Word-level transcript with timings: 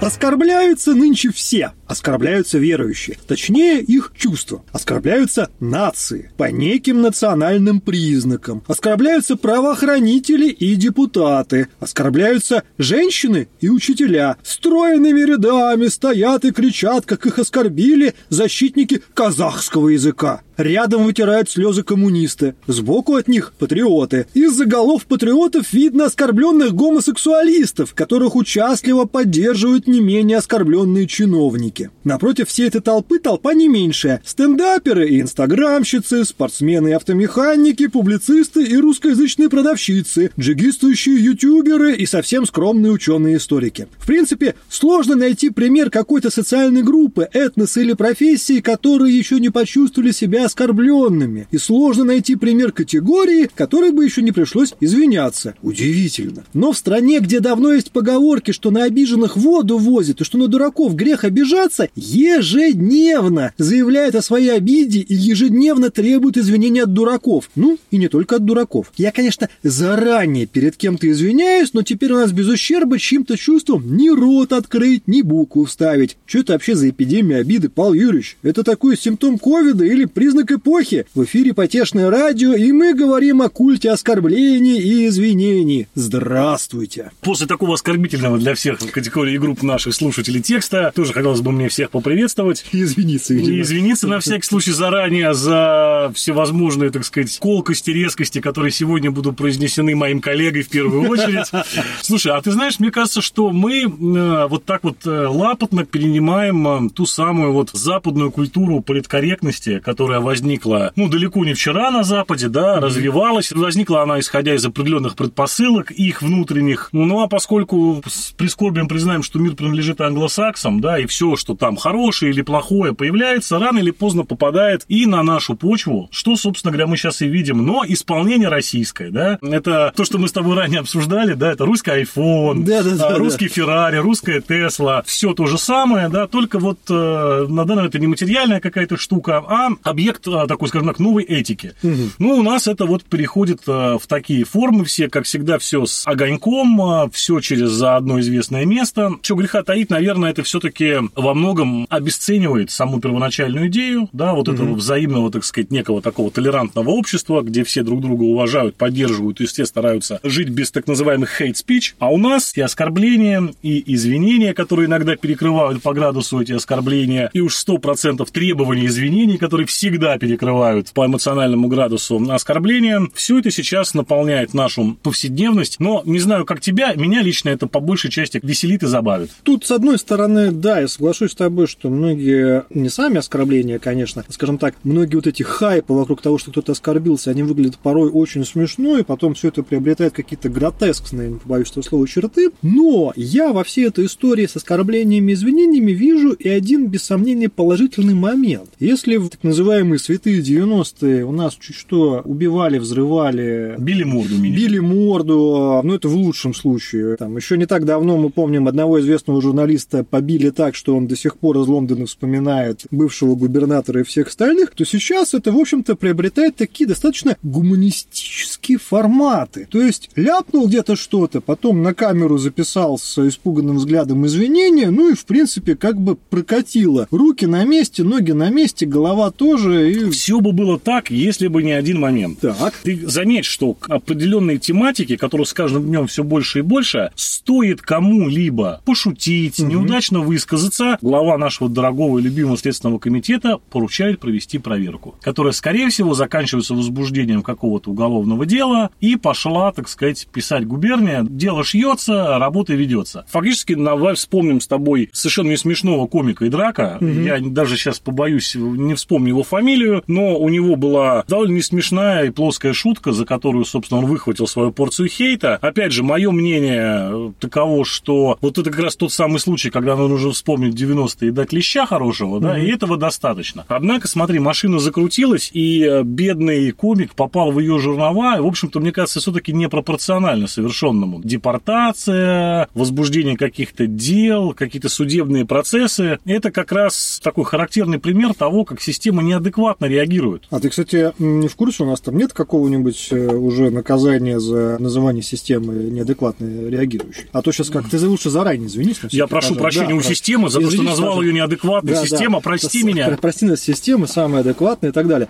Оскорбляются 0.00 0.94
нынче 0.94 1.30
все. 1.30 1.72
Оскорбляются 1.90 2.58
верующие. 2.58 3.18
Точнее, 3.26 3.80
их 3.80 4.12
чувства. 4.16 4.62
Оскорбляются 4.70 5.50
нации 5.58 6.30
по 6.36 6.44
неким 6.44 7.02
национальным 7.02 7.80
признакам. 7.80 8.62
Оскорбляются 8.68 9.34
правоохранители 9.34 10.50
и 10.50 10.76
депутаты. 10.76 11.66
Оскорбляются 11.80 12.62
женщины 12.78 13.48
и 13.60 13.68
учителя. 13.68 14.36
Стройными 14.44 15.18
рядами 15.20 15.88
стоят 15.88 16.44
и 16.44 16.52
кричат, 16.52 17.06
как 17.06 17.26
их 17.26 17.40
оскорбили 17.40 18.14
защитники 18.28 19.02
казахского 19.12 19.88
языка. 19.88 20.42
Рядом 20.60 21.04
вытирают 21.04 21.48
слезы 21.48 21.82
коммунисты. 21.82 22.54
Сбоку 22.66 23.14
от 23.14 23.28
них 23.28 23.54
патриоты. 23.58 24.26
Из-за 24.34 24.66
голов 24.66 25.06
патриотов 25.06 25.72
видно 25.72 26.04
оскорбленных 26.04 26.74
гомосексуалистов, 26.74 27.94
которых 27.94 28.36
участливо 28.36 29.06
поддерживают 29.06 29.86
не 29.86 30.00
менее 30.00 30.36
оскорбленные 30.36 31.06
чиновники. 31.06 31.79
Напротив 32.04 32.48
всей 32.48 32.68
этой 32.68 32.80
толпы 32.80 33.18
толпа 33.18 33.54
не 33.54 33.68
меньшая. 33.68 34.22
Стендаперы 34.24 35.08
и 35.08 35.20
инстаграмщицы, 35.20 36.24
спортсмены 36.24 36.88
и 36.88 36.92
автомеханики, 36.92 37.86
публицисты 37.86 38.64
и 38.64 38.76
русскоязычные 38.76 39.48
продавщицы, 39.48 40.30
джигистующие 40.38 41.16
ютуберы 41.16 41.94
и 41.94 42.06
совсем 42.06 42.46
скромные 42.46 42.92
ученые-историки. 42.92 43.88
В 43.98 44.06
принципе, 44.06 44.54
сложно 44.68 45.14
найти 45.14 45.50
пример 45.50 45.90
какой-то 45.90 46.30
социальной 46.30 46.82
группы, 46.82 47.28
этноса 47.32 47.80
или 47.80 47.92
профессии, 47.92 48.60
которые 48.60 49.16
еще 49.16 49.38
не 49.38 49.50
почувствовали 49.50 50.12
себя 50.12 50.46
оскорбленными, 50.46 51.46
и 51.50 51.58
сложно 51.58 52.04
найти 52.04 52.36
пример 52.36 52.72
категории, 52.72 53.48
которой 53.54 53.92
бы 53.92 54.04
еще 54.04 54.22
не 54.22 54.32
пришлось 54.32 54.74
извиняться. 54.80 55.54
Удивительно. 55.62 56.44
Но 56.54 56.72
в 56.72 56.78
стране, 56.78 57.20
где 57.20 57.40
давно 57.40 57.72
есть 57.72 57.92
поговорки, 57.92 58.50
что 58.50 58.70
на 58.70 58.84
обиженных 58.84 59.36
воду 59.36 59.78
возят, 59.78 60.20
и 60.20 60.24
что 60.24 60.38
на 60.38 60.48
дураков 60.48 60.94
грех 60.94 61.24
обижаться, 61.24 61.69
ежедневно 61.94 63.52
заявляют 63.58 64.14
о 64.14 64.22
своей 64.22 64.50
обиде 64.50 65.00
и 65.00 65.14
ежедневно 65.14 65.90
требуют 65.90 66.36
извинения 66.36 66.84
от 66.84 66.92
дураков. 66.92 67.50
Ну, 67.54 67.78
и 67.90 67.96
не 67.96 68.08
только 68.08 68.36
от 68.36 68.44
дураков. 68.44 68.92
Я, 68.96 69.12
конечно, 69.12 69.48
заранее 69.62 70.46
перед 70.46 70.76
кем-то 70.76 71.10
извиняюсь, 71.10 71.72
но 71.72 71.82
теперь 71.82 72.12
у 72.12 72.16
нас 72.16 72.32
без 72.32 72.48
ущерба 72.48 72.98
чьим-то 72.98 73.36
чувством 73.36 73.96
ни 73.96 74.08
рот 74.08 74.52
открыть, 74.52 75.06
ни 75.06 75.22
букву 75.22 75.64
вставить. 75.64 76.16
Что 76.26 76.40
это 76.40 76.52
вообще 76.54 76.74
за 76.74 76.90
эпидемия 76.90 77.36
обиды, 77.36 77.68
Павел 77.68 77.92
Юрьевич? 77.92 78.36
Это 78.42 78.64
такой 78.64 78.96
симптом 78.96 79.38
ковида 79.38 79.84
или 79.84 80.06
признак 80.06 80.40
признак 80.40 80.52
эпохи. 80.52 81.06
В 81.14 81.24
эфире 81.24 81.54
потешное 81.54 82.10
радио, 82.10 82.54
и 82.54 82.72
мы 82.72 82.94
говорим 82.94 83.42
о 83.42 83.48
культе 83.48 83.90
оскорблений 83.90 84.78
и 84.78 85.06
извинений. 85.08 85.88
Здравствуйте. 85.94 87.10
После 87.20 87.46
такого 87.46 87.74
оскорбительного 87.74 88.38
для 88.38 88.54
всех 88.54 88.78
категорий 88.78 89.34
и 89.34 89.38
групп 89.38 89.62
наших 89.62 89.94
слушателей 89.94 90.40
текста, 90.40 90.92
тоже 90.94 91.12
хотелось 91.12 91.40
бы 91.40 91.52
мне 91.60 91.68
всех 91.68 91.90
поприветствовать. 91.90 92.64
И 92.72 92.82
извиниться, 92.82 93.34
видимо. 93.34 93.56
И 93.56 93.60
извиниться 93.60 94.08
на 94.08 94.20
всякий 94.20 94.46
случай 94.46 94.72
заранее 94.72 95.34
за 95.34 96.10
всевозможные, 96.14 96.90
так 96.90 97.04
сказать, 97.04 97.38
колкости, 97.38 97.90
резкости, 97.90 98.40
которые 98.40 98.72
сегодня 98.72 99.10
будут 99.10 99.36
произнесены 99.36 99.94
моим 99.94 100.20
коллегой 100.20 100.62
в 100.62 100.68
первую 100.68 101.08
очередь. 101.08 101.50
Слушай, 102.02 102.32
а 102.32 102.40
ты 102.40 102.50
знаешь, 102.52 102.80
мне 102.80 102.90
кажется, 102.90 103.20
что 103.20 103.50
мы 103.50 103.82
э, 103.82 104.46
вот 104.48 104.64
так 104.64 104.84
вот 104.84 105.06
э, 105.06 105.26
лапотно 105.26 105.84
перенимаем 105.84 106.86
э, 106.86 106.90
ту 106.90 107.06
самую 107.06 107.52
вот 107.52 107.70
западную 107.72 108.30
культуру 108.30 108.80
политкорректности, 108.80 109.80
которая 109.80 110.20
возникла, 110.20 110.92
ну, 110.96 111.08
далеко 111.08 111.44
не 111.44 111.54
вчера 111.54 111.90
на 111.90 112.02
Западе, 112.02 112.48
да, 112.48 112.80
развивалась. 112.80 113.52
Возникла 113.52 114.02
она, 114.02 114.18
исходя 114.20 114.54
из 114.54 114.64
определенных 114.64 115.14
предпосылок, 115.14 115.90
их 115.90 116.22
внутренних. 116.22 116.88
Ну, 116.92 117.20
а 117.20 117.28
поскольку 117.28 118.02
с 118.06 118.32
прискорбием 118.32 118.88
признаем, 118.88 119.22
что 119.22 119.38
мир 119.38 119.54
принадлежит 119.54 120.00
англосаксам, 120.00 120.80
да, 120.80 120.98
и 120.98 121.06
все, 121.06 121.36
что 121.40 121.56
там 121.56 121.76
хорошее 121.76 122.32
или 122.32 122.42
плохое 122.42 122.94
появляется, 122.94 123.58
рано 123.58 123.78
или 123.78 123.90
поздно 123.90 124.24
попадает 124.24 124.84
и 124.88 125.06
на 125.06 125.22
нашу 125.22 125.56
почву, 125.56 126.08
что, 126.12 126.36
собственно 126.36 126.70
говоря, 126.70 126.86
мы 126.86 126.96
сейчас 126.96 127.22
и 127.22 127.26
видим. 127.26 127.64
Но 127.64 127.84
исполнение 127.86 128.48
российское, 128.48 129.10
да, 129.10 129.38
это 129.42 129.92
то, 129.96 130.04
что 130.04 130.18
мы 130.18 130.28
с 130.28 130.32
тобой 130.32 130.56
ранее 130.56 130.80
обсуждали, 130.80 131.34
да, 131.34 131.52
это 131.52 131.64
русский 131.64 131.90
iPhone, 131.90 132.62
да, 132.62 132.82
да, 132.82 132.94
да, 132.94 133.16
русский 133.16 133.48
да. 133.48 133.62
Ferrari, 133.90 134.00
русская 134.00 134.40
Tesla, 134.40 135.02
все 135.04 135.32
то 135.32 135.46
же 135.46 135.58
самое, 135.58 136.08
да, 136.08 136.28
только 136.28 136.60
вот 136.60 136.78
э, 136.88 137.46
на 137.48 137.64
данный 137.64 137.86
это 137.86 137.98
не 137.98 138.06
материальная 138.06 138.60
какая-то 138.60 138.96
штука, 138.96 139.38
а 139.38 139.70
объект 139.82 140.20
проект 140.24 140.48
такой, 140.48 140.68
скажем 140.68 140.88
так, 140.88 140.98
новой 140.98 141.24
этики. 141.24 141.74
Угу. 141.82 142.10
Ну, 142.18 142.36
у 142.36 142.42
нас 142.42 142.66
это 142.66 142.86
вот 142.86 143.04
переходит 143.04 143.60
а, 143.66 143.98
в 143.98 144.06
такие 144.06 144.44
формы 144.44 144.84
все, 144.84 145.08
как 145.08 145.24
всегда, 145.24 145.58
все 145.58 145.86
с 145.86 146.06
огоньком, 146.06 146.80
а, 146.80 147.10
все 147.10 147.40
через 147.40 147.70
за 147.70 147.96
одно 147.96 148.20
известное 148.20 148.64
место. 148.64 149.12
Что 149.22 149.34
греха 149.34 149.62
таить, 149.62 149.90
наверное, 149.90 150.30
это 150.30 150.42
все-таки 150.42 150.96
во 151.30 151.34
многом 151.34 151.86
обесценивает 151.90 152.70
саму 152.70 153.00
первоначальную 153.00 153.68
идею, 153.68 154.08
да, 154.12 154.34
вот 154.34 154.48
угу. 154.48 154.54
этого 154.54 154.74
взаимного, 154.74 155.30
так 155.30 155.44
сказать, 155.44 155.70
некого 155.70 156.02
такого 156.02 156.30
толерантного 156.30 156.90
общества, 156.90 157.42
где 157.42 157.64
все 157.64 157.82
друг 157.82 158.00
друга 158.00 158.22
уважают, 158.22 158.76
поддерживают 158.76 159.40
и 159.40 159.46
все 159.46 159.64
стараются 159.64 160.20
жить 160.22 160.48
без 160.48 160.70
так 160.70 160.86
называемых 160.86 161.40
hate 161.40 161.54
speech. 161.54 161.94
А 161.98 162.10
у 162.10 162.16
нас 162.16 162.56
и 162.56 162.60
оскорбления, 162.60 163.52
и 163.62 163.94
извинения, 163.94 164.54
которые 164.54 164.86
иногда 164.86 165.14
перекрывают 165.14 165.82
по 165.82 165.92
градусу 165.92 166.40
эти 166.40 166.52
оскорбления, 166.52 167.30
и 167.32 167.40
уж 167.40 167.54
100% 167.64 168.26
требований 168.32 168.86
извинений, 168.86 169.38
которые 169.38 169.66
всегда 169.66 170.00
всегда 170.00 170.16
перекрывают 170.18 170.90
по 170.92 171.04
эмоциональному 171.04 171.68
градусу 171.68 172.24
оскорбления. 172.30 173.06
Все 173.14 173.38
это 173.38 173.50
сейчас 173.50 173.92
наполняет 173.92 174.54
нашу 174.54 174.96
повседневность. 175.02 175.76
Но 175.78 176.02
не 176.06 176.18
знаю, 176.18 176.46
как 176.46 176.60
тебя, 176.60 176.94
меня 176.94 177.20
лично 177.20 177.50
это 177.50 177.66
по 177.66 177.80
большей 177.80 178.10
части 178.10 178.40
веселит 178.42 178.82
и 178.82 178.86
забавит. 178.86 179.30
Тут, 179.42 179.66
с 179.66 179.70
одной 179.70 179.98
стороны, 179.98 180.52
да, 180.52 180.80
я 180.80 180.88
соглашусь 180.88 181.19
с 181.28 181.34
тобой, 181.34 181.66
что 181.66 181.90
многие, 181.90 182.64
не 182.70 182.88
сами 182.88 183.18
оскорбления, 183.18 183.78
конечно, 183.78 184.24
скажем 184.28 184.58
так, 184.58 184.74
многие 184.84 185.16
вот 185.16 185.26
эти 185.26 185.42
хайпы 185.42 185.92
вокруг 185.92 186.22
того, 186.22 186.38
что 186.38 186.50
кто-то 186.50 186.72
оскорбился, 186.72 187.30
они 187.30 187.42
выглядят 187.42 187.78
порой 187.78 188.10
очень 188.10 188.44
смешно, 188.44 188.98
и 188.98 189.02
потом 189.02 189.34
все 189.34 189.48
это 189.48 189.62
приобретает 189.62 190.12
какие-то 190.12 190.48
гротескные, 190.48 191.32
побоюсь 191.32 191.70
этого 191.70 191.82
слова, 191.82 192.08
черты. 192.08 192.50
Но 192.62 193.12
я 193.16 193.52
во 193.52 193.64
всей 193.64 193.86
этой 193.86 194.06
истории 194.06 194.46
с 194.46 194.56
оскорблениями 194.56 195.32
и 195.32 195.34
извинениями 195.34 195.92
вижу 195.92 196.32
и 196.32 196.48
один, 196.48 196.86
без 196.86 197.02
сомнения, 197.02 197.48
положительный 197.48 198.14
момент. 198.14 198.70
Если 198.78 199.16
в 199.16 199.28
так 199.28 199.42
называемый 199.42 199.98
святые 199.98 200.40
90-е 200.40 201.24
у 201.24 201.32
нас 201.32 201.54
чуть 201.54 201.76
что 201.76 202.22
убивали, 202.24 202.78
взрывали. 202.78 203.74
Били 203.78 204.04
морду 204.04 204.36
меня. 204.38 204.54
Били 204.54 204.78
морду, 204.78 205.80
ну 205.82 205.94
это 205.94 206.08
в 206.08 206.14
лучшем 206.14 206.54
случае. 206.54 207.16
Там 207.16 207.36
еще 207.36 207.56
не 207.56 207.66
так 207.66 207.84
давно 207.84 208.16
мы 208.16 208.30
помним 208.30 208.68
одного 208.68 209.00
известного 209.00 209.40
журналиста 209.40 210.04
побили 210.04 210.50
так, 210.50 210.74
что 210.74 210.96
он 210.96 211.06
до 211.10 211.16
сих 211.16 211.36
пор 211.36 211.58
из 211.58 211.66
Лондона 211.66 212.06
вспоминает 212.06 212.86
бывшего 212.92 213.34
губернатора 213.34 214.00
и 214.00 214.04
всех 214.04 214.28
остальных, 214.28 214.70
то 214.70 214.84
сейчас 214.84 215.34
это, 215.34 215.50
в 215.50 215.58
общем-то, 215.58 215.96
приобретает 215.96 216.54
такие 216.54 216.86
достаточно 216.86 217.36
гуманистические 217.42 218.78
форматы. 218.78 219.66
То 219.68 219.80
есть 219.80 220.10
ляпнул 220.14 220.68
где-то 220.68 220.94
что-то, 220.94 221.40
потом 221.40 221.82
на 221.82 221.94
камеру 221.94 222.38
записал 222.38 222.96
с 222.96 223.18
испуганным 223.26 223.76
взглядом 223.78 224.24
извинения, 224.24 224.90
ну 224.90 225.10
и, 225.10 225.14
в 225.14 225.24
принципе, 225.24 225.74
как 225.74 226.00
бы 226.00 226.14
прокатило. 226.14 227.08
Руки 227.10 227.44
на 227.46 227.64
месте, 227.64 228.04
ноги 228.04 228.30
на 228.30 228.50
месте, 228.50 228.86
голова 228.86 229.32
тоже, 229.32 229.92
и... 229.92 230.10
Все 230.10 230.40
бы 230.40 230.52
было 230.52 230.78
так, 230.78 231.10
если 231.10 231.48
бы 231.48 231.62
не 231.64 231.72
один 231.72 231.98
момент. 231.98 232.40
Так. 232.40 232.74
Ты 232.84 233.08
заметь, 233.08 233.46
что 233.46 233.74
к 233.74 233.90
определенной 233.90 234.58
тематике, 234.58 235.16
которую 235.16 235.46
с 235.46 235.52
каждым 235.52 235.86
днем 235.86 236.06
все 236.06 236.22
больше 236.22 236.60
и 236.60 236.62
больше, 236.62 237.10
стоит 237.16 237.80
кому-либо 237.82 238.80
пошутить, 238.84 239.58
угу. 239.58 239.68
неудачно 239.70 240.20
высказаться, 240.20 240.98
глава 241.02 241.38
нашего 241.38 241.68
дорогого 241.68 242.18
и 242.18 242.22
любимого 242.22 242.56
Следственного 242.56 242.98
комитета 242.98 243.58
поручает 243.70 244.20
провести 244.20 244.58
проверку, 244.58 245.14
которая, 245.20 245.52
скорее 245.52 245.88
всего, 245.88 246.14
заканчивается 246.14 246.74
возбуждением 246.74 247.42
какого-то 247.42 247.90
уголовного 247.90 248.46
дела 248.46 248.90
и 249.00 249.16
пошла, 249.16 249.72
так 249.72 249.88
сказать, 249.88 250.26
писать 250.32 250.66
губерния. 250.66 251.24
Дело 251.28 251.64
шьется, 251.64 252.38
работа 252.38 252.74
ведется. 252.74 253.24
Фактически, 253.28 253.74
давай 253.74 254.14
вспомним 254.14 254.60
с 254.60 254.66
тобой 254.66 255.10
совершенно 255.12 255.50
не 255.50 255.56
смешного 255.56 256.06
комика 256.06 256.44
и 256.44 256.48
драка. 256.48 256.98
Угу. 257.00 257.06
Я 257.06 257.40
даже 257.40 257.76
сейчас 257.76 257.98
побоюсь, 257.98 258.54
не 258.54 258.94
вспомню 258.94 259.28
его 259.28 259.42
фамилию, 259.42 260.02
но 260.06 260.36
у 260.38 260.48
него 260.48 260.76
была 260.76 261.24
довольно 261.28 261.54
не 261.54 261.62
смешная 261.62 262.26
и 262.26 262.30
плоская 262.30 262.72
шутка, 262.72 263.12
за 263.12 263.24
которую, 263.24 263.64
собственно, 263.64 264.00
он 264.00 264.06
выхватил 264.06 264.46
свою 264.46 264.72
порцию 264.72 265.08
хейта. 265.08 265.56
Опять 265.56 265.92
же, 265.92 266.02
мое 266.02 266.30
мнение 266.30 267.32
таково, 267.40 267.84
что 267.84 268.38
вот 268.40 268.58
это 268.58 268.70
как 268.70 268.80
раз 268.80 268.96
тот 268.96 269.12
самый 269.12 269.38
случай, 269.38 269.70
когда 269.70 269.96
нам 269.96 270.08
нужно 270.08 270.32
вспомнить 270.32 270.74
90-е 270.90 271.32
дать 271.32 271.52
леща 271.52 271.86
хорошего, 271.86 272.40
да, 272.40 272.58
и 272.58 272.70
этого 272.70 272.96
достаточно. 272.96 273.64
Однако, 273.68 274.08
смотри, 274.08 274.38
машина 274.38 274.78
закрутилась, 274.78 275.50
и 275.52 275.82
э, 275.82 276.02
бедный 276.02 276.70
комик 276.72 277.14
попал 277.14 277.52
в 277.52 277.60
ее 277.60 277.78
жернова, 277.78 278.36
и, 278.36 278.40
в 278.40 278.46
общем-то, 278.46 278.80
мне 278.80 278.92
кажется, 278.92 279.20
все-таки 279.20 279.52
непропорционально 279.52 280.46
совершенному. 280.46 281.20
Депортация, 281.22 282.68
возбуждение 282.74 283.36
каких-то 283.36 283.86
дел, 283.86 284.52
какие-то 284.52 284.88
судебные 284.88 285.46
процессы. 285.46 286.18
Это 286.24 286.50
как 286.50 286.72
раз 286.72 287.20
такой 287.22 287.44
характерный 287.44 287.98
пример 287.98 288.34
того, 288.34 288.64
как 288.64 288.80
система 288.80 289.22
неадекватно 289.22 289.86
реагирует. 289.86 290.44
А 290.50 290.60
ты, 290.60 290.68
кстати, 290.68 291.12
не 291.18 291.48
в 291.48 291.56
курсе, 291.56 291.84
у 291.84 291.86
нас 291.86 292.00
там 292.00 292.16
нет 292.16 292.32
какого-нибудь 292.32 293.08
э, 293.10 293.34
уже 293.34 293.70
наказания 293.70 294.38
за 294.40 294.76
называние 294.78 295.22
системы 295.22 295.74
неадекватно 295.74 296.68
реагирующей? 296.68 297.24
А 297.32 297.42
то 297.42 297.52
сейчас 297.52 297.70
как, 297.70 297.88
ты 297.88 297.98
лучше 298.08 298.30
заранее 298.30 298.66
извинись. 298.66 299.00
Я 299.10 299.26
прошу 299.26 299.54
прощения 299.54 299.90
да, 299.90 299.94
у 299.94 300.02
системы 300.02 300.48
за 300.48 300.60
то, 300.60 300.70
что 300.70 300.79
назвал 300.82 301.22
ее 301.22 301.32
неадекватной. 301.32 301.94
Да, 301.94 302.02
Система, 302.02 302.38
да. 302.38 302.44
прости 302.44 302.82
меня. 302.82 303.16
Прости 303.20 303.46
нас, 303.46 303.60
система 303.60 304.06
самая 304.06 304.40
адекватная 304.40 304.90
и 304.90 304.92
так 304.92 305.06
далее. 305.06 305.28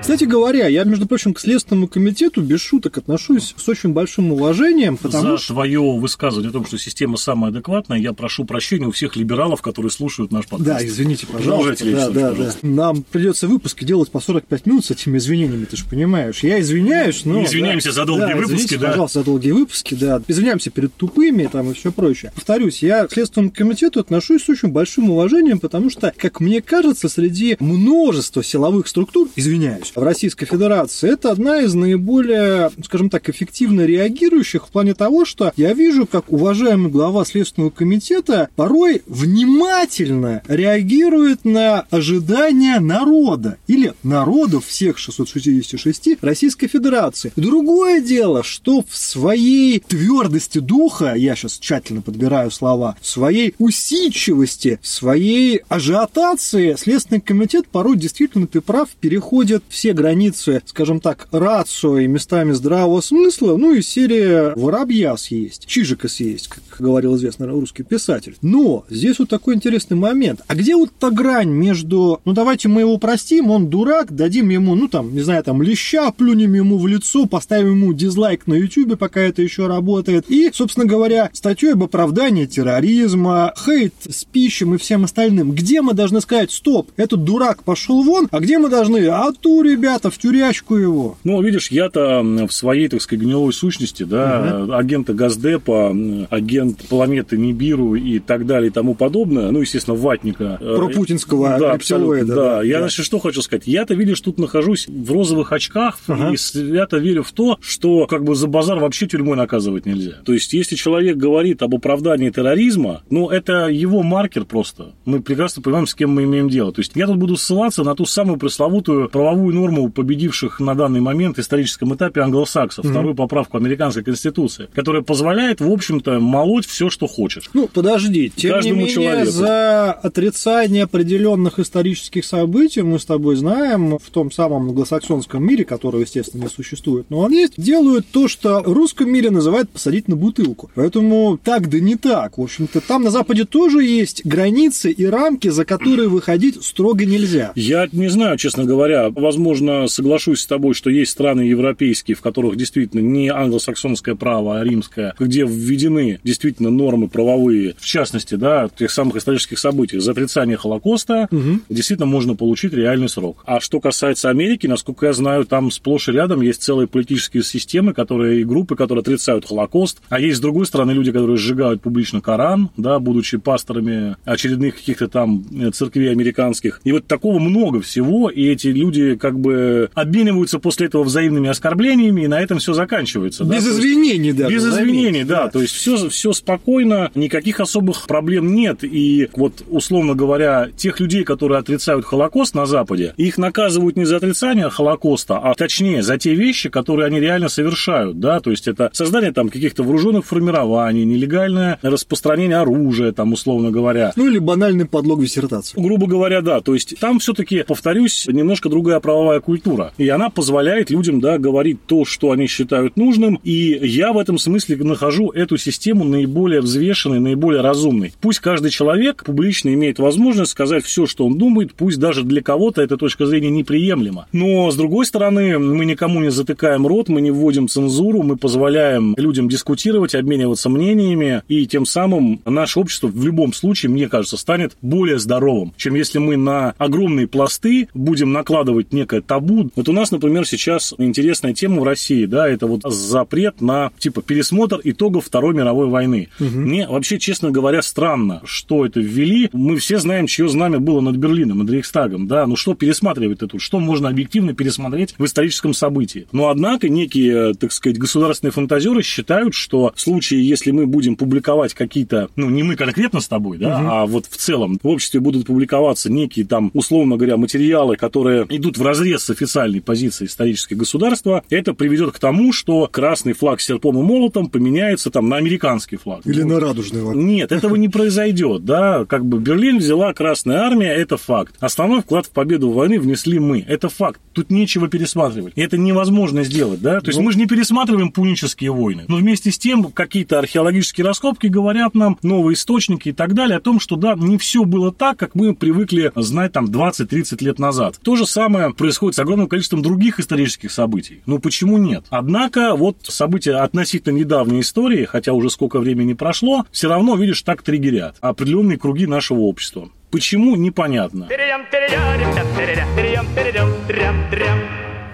Кстати 0.00 0.24
говоря, 0.24 0.66
я, 0.66 0.84
между 0.84 1.06
прочим, 1.06 1.34
к 1.34 1.40
Следственному 1.40 1.86
комитету 1.86 2.40
без 2.40 2.60
шуток 2.60 2.98
отношусь 2.98 3.54
с 3.56 3.68
очень 3.68 3.90
большим 3.90 4.32
уважением, 4.32 4.96
потому 4.96 5.32
За 5.32 5.38
что... 5.38 5.52
твое 5.52 5.80
высказывание 5.80 6.48
о 6.48 6.52
том, 6.52 6.66
что 6.66 6.78
система 6.78 7.16
самая 7.16 7.50
адекватная, 7.50 7.98
я 7.98 8.12
прошу 8.12 8.44
прощения 8.44 8.86
у 8.86 8.92
всех 8.92 9.14
либералов, 9.14 9.62
которые 9.62 9.92
слушают 9.92 10.32
наш 10.32 10.46
подкаст. 10.46 10.80
Да, 10.80 10.84
извините, 10.84 11.26
пожалуйста. 11.26 11.84
Да, 11.84 12.10
да, 12.10 12.32
да. 12.32 12.52
Нам 12.62 13.02
придется 13.02 13.46
выпуски 13.46 13.84
делать 13.84 14.10
по 14.10 14.20
45 14.20 14.66
минут 14.66 14.86
с 14.86 14.90
этими 14.90 15.18
извинениями, 15.18 15.66
ты 15.66 15.76
же 15.76 15.84
понимаешь. 15.84 16.42
Я 16.42 16.60
извиняюсь, 16.60 17.24
но... 17.24 17.44
Извиняемся 17.44 17.90
да, 17.90 17.94
за 17.94 18.04
долгие 18.06 18.26
да, 18.26 18.36
выпуски, 18.36 18.54
извините, 18.54 18.78
да. 18.78 18.88
пожалуйста, 18.88 19.18
за 19.20 19.24
долгие 19.26 19.50
выпуски, 19.52 19.94
да. 19.94 20.22
Извиняемся 20.26 20.70
перед 20.70 20.94
тупыми 20.94 21.46
там 21.46 21.70
и 21.70 21.74
все 21.74 21.92
прочее. 21.92 22.32
Повторюсь, 22.34 22.82
я 22.82 23.06
к 23.06 23.12
Следственному 23.12 23.52
комитету 23.52 24.00
отношусь 24.00 24.44
с 24.44 24.48
очень 24.48 24.70
большим 24.70 25.10
уважением, 25.10 25.60
потому 25.60 25.90
что, 25.90 26.12
как 26.16 26.40
мне 26.40 26.62
кажется, 26.62 27.08
среди 27.08 27.56
множества 27.60 28.42
силовых 28.42 28.88
структур, 28.88 29.28
извиняюсь, 29.36 29.89
в 29.94 30.02
Российской 30.02 30.46
Федерации 30.46 31.12
это 31.12 31.30
одна 31.30 31.60
из 31.60 31.74
наиболее, 31.74 32.70
скажем 32.84 33.10
так, 33.10 33.28
эффективно 33.28 33.82
реагирующих 33.82 34.66
в 34.66 34.70
плане 34.70 34.94
того, 34.94 35.24
что 35.24 35.52
я 35.56 35.72
вижу, 35.72 36.06
как 36.06 36.32
уважаемый 36.32 36.90
глава 36.90 37.24
Следственного 37.24 37.70
комитета 37.70 38.48
порой 38.56 39.02
внимательно 39.06 40.42
реагирует 40.48 41.44
на 41.44 41.80
ожидания 41.90 42.80
народа 42.80 43.58
или 43.66 43.94
народов 44.02 44.66
всех 44.66 44.98
666 44.98 46.22
Российской 46.22 46.68
Федерации. 46.68 47.32
Другое 47.36 48.00
дело, 48.00 48.42
что 48.42 48.82
в 48.88 48.96
своей 48.96 49.80
твердости 49.80 50.58
духа, 50.58 51.14
я 51.14 51.34
сейчас 51.36 51.58
тщательно 51.58 52.02
подбираю 52.02 52.50
слова, 52.50 52.96
в 53.00 53.06
своей 53.06 53.54
усидчивости, 53.58 54.78
в 54.82 54.88
своей 54.88 55.62
ажиотации 55.68 56.74
Следственный 56.78 57.20
комитет 57.20 57.68
порой 57.68 57.96
действительно, 57.96 58.46
ты 58.46 58.60
прав, 58.60 58.88
переходит 59.00 59.62
все 59.80 59.94
границы 59.94 60.60
скажем 60.66 61.00
так, 61.00 61.26
рацио 61.32 61.98
и 61.98 62.06
местами 62.06 62.52
здравого 62.52 63.00
смысла, 63.00 63.56
ну 63.56 63.72
и 63.72 63.80
серия 63.80 64.52
«Воробья 64.54 65.16
съесть», 65.16 65.64
«Чижика 65.66 66.06
съесть», 66.06 66.48
как 66.48 66.80
говорил 66.80 67.16
известный 67.16 67.48
русский 67.48 67.82
писатель. 67.82 68.36
Но 68.42 68.84
здесь 68.90 69.18
вот 69.18 69.30
такой 69.30 69.54
интересный 69.54 69.96
момент. 69.96 70.42
А 70.48 70.54
где 70.54 70.76
вот 70.76 70.90
та 70.98 71.10
грань 71.10 71.48
между, 71.48 72.20
ну 72.26 72.32
давайте 72.34 72.68
мы 72.68 72.82
его 72.82 72.98
простим, 72.98 73.50
он 73.50 73.68
дурак, 73.68 74.14
дадим 74.14 74.50
ему, 74.50 74.74
ну 74.74 74.86
там, 74.86 75.14
не 75.14 75.22
знаю, 75.22 75.42
там, 75.44 75.62
леща, 75.62 76.10
плюнем 76.10 76.52
ему 76.52 76.76
в 76.76 76.86
лицо, 76.86 77.24
поставим 77.24 77.70
ему 77.70 77.94
дизлайк 77.94 78.46
на 78.46 78.54
YouTube, 78.54 78.98
пока 78.98 79.20
это 79.20 79.40
еще 79.40 79.66
работает, 79.66 80.26
и, 80.28 80.50
собственно 80.52 80.84
говоря, 80.84 81.30
статью 81.32 81.72
об 81.72 81.82
оправдании 81.82 82.44
терроризма, 82.44 83.54
хейт 83.64 83.94
с 84.06 84.24
пищем 84.24 84.74
и 84.74 84.78
всем 84.78 85.04
остальным. 85.04 85.52
Где 85.52 85.80
мы 85.80 85.94
должны 85.94 86.20
сказать, 86.20 86.50
стоп, 86.50 86.90
этот 86.98 87.24
дурак 87.24 87.62
пошел 87.62 88.02
вон, 88.02 88.28
а 88.30 88.40
где 88.40 88.58
мы 88.58 88.68
должны, 88.68 89.06
а 89.06 89.32
ту, 89.32 89.69
ребята, 89.70 90.10
в 90.10 90.18
тюрьме 90.18 90.50
тачку 90.50 90.76
его. 90.76 91.16
Ну, 91.22 91.40
видишь, 91.42 91.70
я-то 91.70 92.22
в 92.22 92.50
своей, 92.50 92.88
так 92.88 93.00
сказать, 93.00 93.24
гнилой 93.24 93.52
сущности, 93.52 94.02
да, 94.02 94.62
угу. 94.64 94.72
агента 94.72 95.14
Газдепа, 95.14 95.94
агент 96.30 96.78
планеты 96.88 97.38
Нибиру 97.38 97.94
и 97.94 98.18
так 98.18 98.46
далее 98.46 98.70
и 98.70 98.72
тому 98.72 98.94
подобное, 98.94 99.50
ну, 99.50 99.60
естественно, 99.60 99.96
ватника. 99.96 100.58
Э, 100.60 100.76
Про 100.76 100.88
путинского 100.88 101.56
да, 101.58 101.72
абсолютно, 101.72 102.24
да. 102.24 102.34
да. 102.34 102.62
Я, 102.62 102.74
да. 102.74 102.80
значит, 102.80 103.06
что 103.06 103.18
хочу 103.20 103.42
сказать. 103.42 103.66
Я-то, 103.66 103.94
видишь, 103.94 104.20
тут 104.20 104.38
нахожусь 104.38 104.88
в 104.88 105.12
розовых 105.12 105.52
очках, 105.52 105.98
ага. 106.08 106.32
и 106.32 106.58
я-то 106.58 106.98
верю 106.98 107.22
в 107.22 107.32
то, 107.32 107.58
что 107.60 108.06
как 108.06 108.24
бы 108.24 108.34
за 108.34 108.48
базар 108.48 108.78
вообще 108.78 109.06
тюрьмой 109.06 109.36
наказывать 109.36 109.86
нельзя. 109.86 110.14
То 110.24 110.32
есть, 110.32 110.52
если 110.52 110.74
человек 110.74 111.16
говорит 111.16 111.62
об 111.62 111.74
оправдании 111.74 112.30
терроризма, 112.30 113.02
ну, 113.10 113.28
это 113.28 113.68
его 113.68 114.02
маркер 114.02 114.44
просто. 114.44 114.94
Мы 115.04 115.20
прекрасно 115.20 115.62
понимаем, 115.62 115.86
с 115.86 115.94
кем 115.94 116.10
мы 116.10 116.24
имеем 116.24 116.48
дело. 116.48 116.72
То 116.72 116.80
есть, 116.80 116.92
я 116.96 117.06
тут 117.06 117.18
буду 117.18 117.36
ссылаться 117.36 117.84
на 117.84 117.94
ту 117.94 118.04
самую 118.04 118.38
пресловутую 118.38 119.08
правовую 119.08 119.54
норму 119.60 119.90
победившей 119.90 120.40
бывших 120.40 120.60
на 120.60 120.74
данный 120.74 121.00
момент 121.00 121.38
историческом 121.38 121.94
этапе 121.94 122.20
англосаксов, 122.20 122.84
mm-hmm. 122.84 122.90
вторую 122.90 123.14
поправку 123.14 123.56
американской 123.56 124.02
конституции, 124.02 124.68
которая 124.74 125.02
позволяет, 125.02 125.60
в 125.60 125.70
общем-то, 125.70 126.18
молоть 126.18 126.66
все, 126.66 126.88
что 126.90 127.06
хочешь. 127.06 127.50
Ну, 127.52 127.68
подожди, 127.72 128.32
тем 128.34 128.54
Каждому 128.54 128.74
не 128.74 128.80
менее, 128.80 128.94
человеку. 128.94 129.30
за 129.30 129.92
отрицание 129.92 130.84
определенных 130.84 131.58
исторических 131.58 132.24
событий 132.24 132.82
мы 132.82 132.98
с 132.98 133.04
тобой 133.04 133.36
знаем 133.36 133.98
в 133.98 134.10
том 134.10 134.30
самом 134.30 134.68
англосаксонском 134.68 135.44
мире, 135.44 135.64
который, 135.64 136.02
естественно, 136.02 136.42
не 136.42 136.48
существует, 136.48 137.06
но 137.10 137.18
он 137.18 137.32
есть, 137.32 137.54
делают 137.56 138.06
то, 138.10 138.28
что 138.28 138.60
в 138.60 138.72
русском 138.72 139.10
мире 139.10 139.30
называют 139.30 139.70
посадить 139.70 140.08
на 140.08 140.16
бутылку. 140.16 140.70
Поэтому 140.74 141.38
так 141.42 141.68
да 141.68 141.80
не 141.80 141.96
так. 141.96 142.38
В 142.38 142.42
общем-то, 142.42 142.80
там 142.80 143.02
на 143.02 143.10
Западе 143.10 143.44
тоже 143.44 143.84
есть 143.84 144.24
границы 144.24 144.90
и 144.90 145.04
рамки, 145.04 145.48
за 145.48 145.64
которые 145.64 146.08
выходить 146.08 146.62
строго 146.64 147.04
нельзя. 147.04 147.52
Я 147.54 147.88
не 147.92 148.08
знаю, 148.08 148.38
честно 148.38 148.64
говоря. 148.64 149.10
Возможно, 149.10 149.49
соглашусь 149.54 150.20
соглашусь 150.20 150.40
с 150.40 150.46
тобой, 150.46 150.74
что 150.74 150.90
есть 150.90 151.12
страны 151.12 151.42
европейские, 151.42 152.16
в 152.16 152.20
которых 152.20 152.56
действительно 152.56 153.00
не 153.00 153.28
англосаксонское 153.28 154.14
право, 154.14 154.58
а 154.58 154.64
римское, 154.64 155.14
где 155.18 155.44
введены 155.44 156.20
действительно 156.24 156.70
нормы 156.70 157.08
правовые, 157.08 157.74
в 157.78 157.84
частности, 157.84 158.34
да, 158.34 158.68
тех 158.68 158.90
самых 158.90 159.16
исторических 159.16 159.58
событий. 159.58 159.98
За 159.98 160.12
отрицание 160.12 160.56
Холокоста 160.56 161.28
угу. 161.30 161.60
действительно 161.68 162.06
можно 162.06 162.34
получить 162.34 162.72
реальный 162.72 163.08
срок. 163.08 163.42
А 163.46 163.60
что 163.60 163.80
касается 163.80 164.30
Америки, 164.30 164.66
насколько 164.66 165.06
я 165.06 165.12
знаю, 165.12 165.44
там 165.44 165.70
сплошь 165.70 166.08
и 166.08 166.12
рядом 166.12 166.40
есть 166.42 166.62
целые 166.62 166.86
политические 166.86 167.42
системы, 167.42 167.92
которые 167.92 168.40
и 168.40 168.44
группы, 168.44 168.76
которые 168.76 169.02
отрицают 169.02 169.46
Холокост. 169.46 170.00
А 170.08 170.20
есть, 170.20 170.38
с 170.38 170.40
другой 170.40 170.66
стороны, 170.66 170.92
люди, 170.92 171.12
которые 171.12 171.36
сжигают 171.36 171.82
публично 171.82 172.20
Коран, 172.20 172.70
да, 172.76 172.98
будучи 172.98 173.38
пасторами 173.38 174.16
очередных 174.24 174.76
каких-то 174.76 175.08
там 175.08 175.44
э, 175.52 175.70
церквей 175.70 176.10
американских. 176.10 176.80
И 176.84 176.92
вот 176.92 177.06
такого 177.06 177.38
много 177.38 177.80
всего, 177.80 178.28
и 178.28 178.46
эти 178.46 178.68
люди 178.68 179.16
как 179.16 179.38
бы 179.40 179.90
обмен 179.94 180.20
обмениваются 180.20 180.58
после 180.58 180.86
этого 180.86 181.04
взаимными 181.04 181.48
оскорблениями, 181.48 182.22
и 182.22 182.26
на 182.26 182.40
этом 182.40 182.58
все 182.58 182.72
заканчивается. 182.72 183.44
Без 183.44 183.64
да? 183.64 183.70
извинений, 183.70 184.32
да. 184.32 184.48
Без 184.48 184.64
извинений, 184.64 185.24
да. 185.24 185.44
да. 185.44 185.50
То 185.50 185.60
есть 185.60 185.74
все, 185.74 186.08
все 186.08 186.32
спокойно, 186.32 187.10
никаких 187.14 187.60
особых 187.60 188.06
проблем 188.06 188.54
нет. 188.54 188.84
И 188.84 189.28
вот, 189.34 189.62
условно 189.68 190.14
говоря, 190.14 190.68
тех 190.76 191.00
людей, 191.00 191.24
которые 191.24 191.58
отрицают 191.58 192.04
Холокост 192.04 192.54
на 192.54 192.66
Западе, 192.66 193.14
их 193.16 193.38
наказывают 193.38 193.96
не 193.96 194.04
за 194.04 194.16
отрицание 194.16 194.68
Холокоста, 194.70 195.38
а 195.38 195.54
точнее 195.54 196.02
за 196.02 196.18
те 196.18 196.34
вещи, 196.34 196.68
которые 196.68 197.06
они 197.06 197.20
реально 197.20 197.48
совершают. 197.48 198.20
Да? 198.20 198.40
То 198.40 198.50
есть 198.50 198.68
это 198.68 198.90
создание 198.92 199.32
там 199.32 199.48
каких-то 199.48 199.82
вооруженных 199.82 200.26
формирований, 200.26 201.04
нелегальное 201.04 201.78
распространение 201.82 202.58
оружия, 202.58 203.12
там, 203.12 203.32
условно 203.32 203.70
говоря. 203.70 204.12
Ну 204.16 204.28
или 204.28 204.38
банальный 204.38 204.86
подлог 204.86 205.20
диссертации. 205.20 205.80
Грубо 205.80 206.06
говоря, 206.06 206.42
да. 206.42 206.60
То 206.60 206.74
есть 206.74 206.98
там 207.00 207.18
все-таки, 207.18 207.62
повторюсь, 207.66 208.26
немножко 208.28 208.68
другая 208.68 209.00
правовая 209.20 209.40
культура. 209.40 209.92
И 209.98 210.08
она 210.08 210.30
позволяет 210.30 210.90
людям, 210.90 211.20
да, 211.20 211.36
говорить 211.36 211.78
то, 211.86 212.06
что 212.06 212.30
они 212.30 212.46
считают 212.46 212.96
нужным, 212.96 213.38
и 213.44 213.78
я 213.82 214.12
в 214.12 214.18
этом 214.18 214.38
смысле 214.38 214.76
нахожу 214.76 215.30
эту 215.30 215.58
систему 215.58 216.04
наиболее 216.04 216.62
взвешенной, 216.62 217.20
наиболее 217.20 217.60
разумной. 217.60 218.14
Пусть 218.20 218.38
каждый 218.38 218.70
человек 218.70 219.24
публично 219.24 219.68
имеет 219.74 219.98
возможность 219.98 220.52
сказать 220.52 220.84
все, 220.84 221.06
что 221.06 221.26
он 221.26 221.36
думает, 221.36 221.74
пусть 221.74 221.98
даже 221.98 222.22
для 222.22 222.40
кого-то 222.40 222.80
эта 222.80 222.96
точка 222.96 223.26
зрения 223.26 223.50
неприемлема. 223.50 224.26
Но, 224.32 224.70
с 224.70 224.76
другой 224.76 225.04
стороны, 225.04 225.58
мы 225.58 225.84
никому 225.84 226.20
не 226.20 226.30
затыкаем 226.30 226.86
рот, 226.86 227.10
мы 227.10 227.20
не 227.20 227.30
вводим 227.30 227.68
цензуру, 227.68 228.22
мы 228.22 228.36
позволяем 228.36 229.14
людям 229.18 229.48
дискутировать, 229.48 230.14
обмениваться 230.14 230.70
мнениями, 230.70 231.42
и 231.48 231.66
тем 231.66 231.84
самым 231.84 232.40
наше 232.46 232.80
общество 232.80 233.08
в 233.08 233.24
любом 233.26 233.52
случае, 233.52 233.90
мне 233.90 234.08
кажется, 234.08 234.38
станет 234.38 234.72
более 234.80 235.18
здоровым, 235.18 235.74
чем 235.76 235.94
если 235.94 236.18
мы 236.18 236.38
на 236.38 236.74
огромные 236.78 237.26
пласты 237.26 237.88
будем 237.92 238.32
накладывать 238.32 238.92
некое 238.92 239.09
некое 239.10 239.20
табу. 239.20 239.70
Вот 239.74 239.88
у 239.88 239.92
нас, 239.92 240.10
например, 240.10 240.46
сейчас 240.46 240.94
интересная 240.98 241.52
тема 241.52 241.80
в 241.80 241.84
России, 241.84 242.26
да, 242.26 242.48
это 242.48 242.66
вот 242.66 242.82
запрет 242.84 243.60
на, 243.60 243.90
типа, 243.98 244.22
пересмотр 244.22 244.80
итогов 244.84 245.26
Второй 245.26 245.54
мировой 245.54 245.88
войны. 245.88 246.28
Угу. 246.38 246.48
Мне 246.48 246.86
вообще, 246.86 247.18
честно 247.18 247.50
говоря, 247.50 247.82
странно, 247.82 248.40
что 248.44 248.86
это 248.86 249.00
ввели. 249.00 249.50
Мы 249.52 249.76
все 249.76 249.98
знаем, 249.98 250.26
чье 250.26 250.48
знамя 250.48 250.78
было 250.78 251.00
над 251.00 251.16
Берлином, 251.16 251.58
над 251.58 251.70
Рейхстагом, 251.70 252.28
да, 252.28 252.46
ну 252.46 252.56
что 252.56 252.74
пересматривать 252.74 253.42
это, 253.42 253.58
что 253.58 253.80
можно 253.80 254.08
объективно 254.08 254.54
пересмотреть 254.54 255.14
в 255.18 255.24
историческом 255.24 255.74
событии. 255.74 256.26
Но, 256.32 256.48
однако, 256.48 256.88
некие, 256.88 257.54
так 257.54 257.72
сказать, 257.72 257.98
государственные 257.98 258.52
фантазеры 258.52 259.02
считают, 259.02 259.54
что 259.54 259.92
в 259.94 260.00
случае, 260.00 260.46
если 260.46 260.70
мы 260.70 260.86
будем 260.86 261.16
публиковать 261.16 261.74
какие-то, 261.74 262.28
ну, 262.36 262.48
не 262.50 262.62
мы 262.62 262.76
конкретно 262.76 263.20
с 263.20 263.28
тобой, 263.28 263.58
да, 263.58 263.78
угу. 263.78 263.88
а 263.88 264.06
вот 264.06 264.26
в 264.26 264.36
целом 264.36 264.78
в 264.82 264.88
обществе 264.88 265.20
будут 265.20 265.46
публиковаться 265.46 266.10
некие 266.10 266.46
там, 266.46 266.70
условно 266.74 267.16
говоря, 267.16 267.36
материалы, 267.36 267.96
которые 267.96 268.46
идут 268.48 268.78
в 268.78 268.82
разрез 268.82 268.99
с 269.00 269.30
официальной 269.30 269.80
позицией 269.80 270.28
исторического 270.28 270.78
государства, 270.78 271.42
это 271.50 271.74
приведет 271.74 272.12
к 272.12 272.18
тому, 272.18 272.52
что 272.52 272.86
красный 272.86 273.32
флаг 273.32 273.60
с 273.60 273.66
серпом 273.66 273.98
и 273.98 274.02
молотом 274.02 274.48
поменяется 274.48 275.10
там 275.10 275.28
на 275.28 275.36
американский 275.36 275.96
флаг. 275.96 276.26
Или 276.26 276.42
на 276.42 276.60
радужный 276.60 277.00
флаг. 277.00 277.16
Нет, 277.16 277.52
этого 277.52 277.76
не 277.76 277.88
произойдет, 277.88 278.64
да, 278.64 279.04
как 279.06 279.24
бы 279.24 279.38
Берлин 279.38 279.78
взяла 279.78 280.12
Красная 280.12 280.58
Армия, 280.58 280.94
это 280.94 281.16
факт. 281.16 281.54
Основной 281.60 282.02
вклад 282.02 282.26
в 282.26 282.30
победу 282.30 282.70
войны 282.70 283.00
внесли 283.00 283.38
мы, 283.38 283.64
это 283.66 283.88
факт. 283.88 284.20
Тут 284.32 284.50
нечего 284.50 284.88
пересматривать. 284.88 285.54
И 285.56 285.60
это 285.60 285.76
невозможно 285.76 286.44
сделать, 286.44 286.80
да, 286.80 287.00
то 287.00 287.08
есть 287.08 287.18
ну... 287.18 287.24
мы 287.24 287.32
же 287.32 287.38
не 287.38 287.46
пересматриваем 287.46 288.12
пунические 288.12 288.72
войны. 288.72 289.04
Но 289.08 289.16
вместе 289.16 289.50
с 289.50 289.58
тем 289.58 289.84
какие-то 289.84 290.38
археологические 290.38 291.04
раскопки 291.06 291.46
говорят 291.46 291.94
нам, 291.94 292.18
новые 292.22 292.54
источники 292.54 293.10
и 293.10 293.12
так 293.12 293.34
далее, 293.34 293.58
о 293.58 293.60
том, 293.60 293.80
что 293.80 293.96
да, 293.96 294.14
не 294.14 294.38
все 294.38 294.64
было 294.64 294.92
так, 294.92 295.18
как 295.18 295.34
мы 295.34 295.54
привыкли 295.54 296.12
знать 296.16 296.52
там 296.52 296.66
20-30 296.66 297.44
лет 297.44 297.58
назад. 297.58 297.98
То 298.02 298.16
же 298.16 298.26
самое 298.26 298.72
происходит 298.90 299.14
с 299.14 299.18
огромным 299.20 299.48
количеством 299.48 299.82
других 299.82 300.18
исторических 300.18 300.72
событий. 300.72 301.22
Ну 301.24 301.38
почему 301.38 301.78
нет? 301.78 302.06
Однако 302.10 302.74
вот 302.74 302.96
события 303.04 303.54
относительно 303.62 304.16
недавней 304.16 304.62
истории, 304.62 305.04
хотя 305.04 305.32
уже 305.32 305.48
сколько 305.48 305.78
времени 305.78 306.14
прошло, 306.14 306.66
все 306.72 306.88
равно, 306.88 307.14
видишь, 307.14 307.40
так 307.42 307.62
триггерят 307.62 308.16
определенные 308.20 308.78
круги 308.78 309.06
нашего 309.06 309.42
общества. 309.42 309.90
Почему, 310.10 310.56
непонятно. 310.56 311.28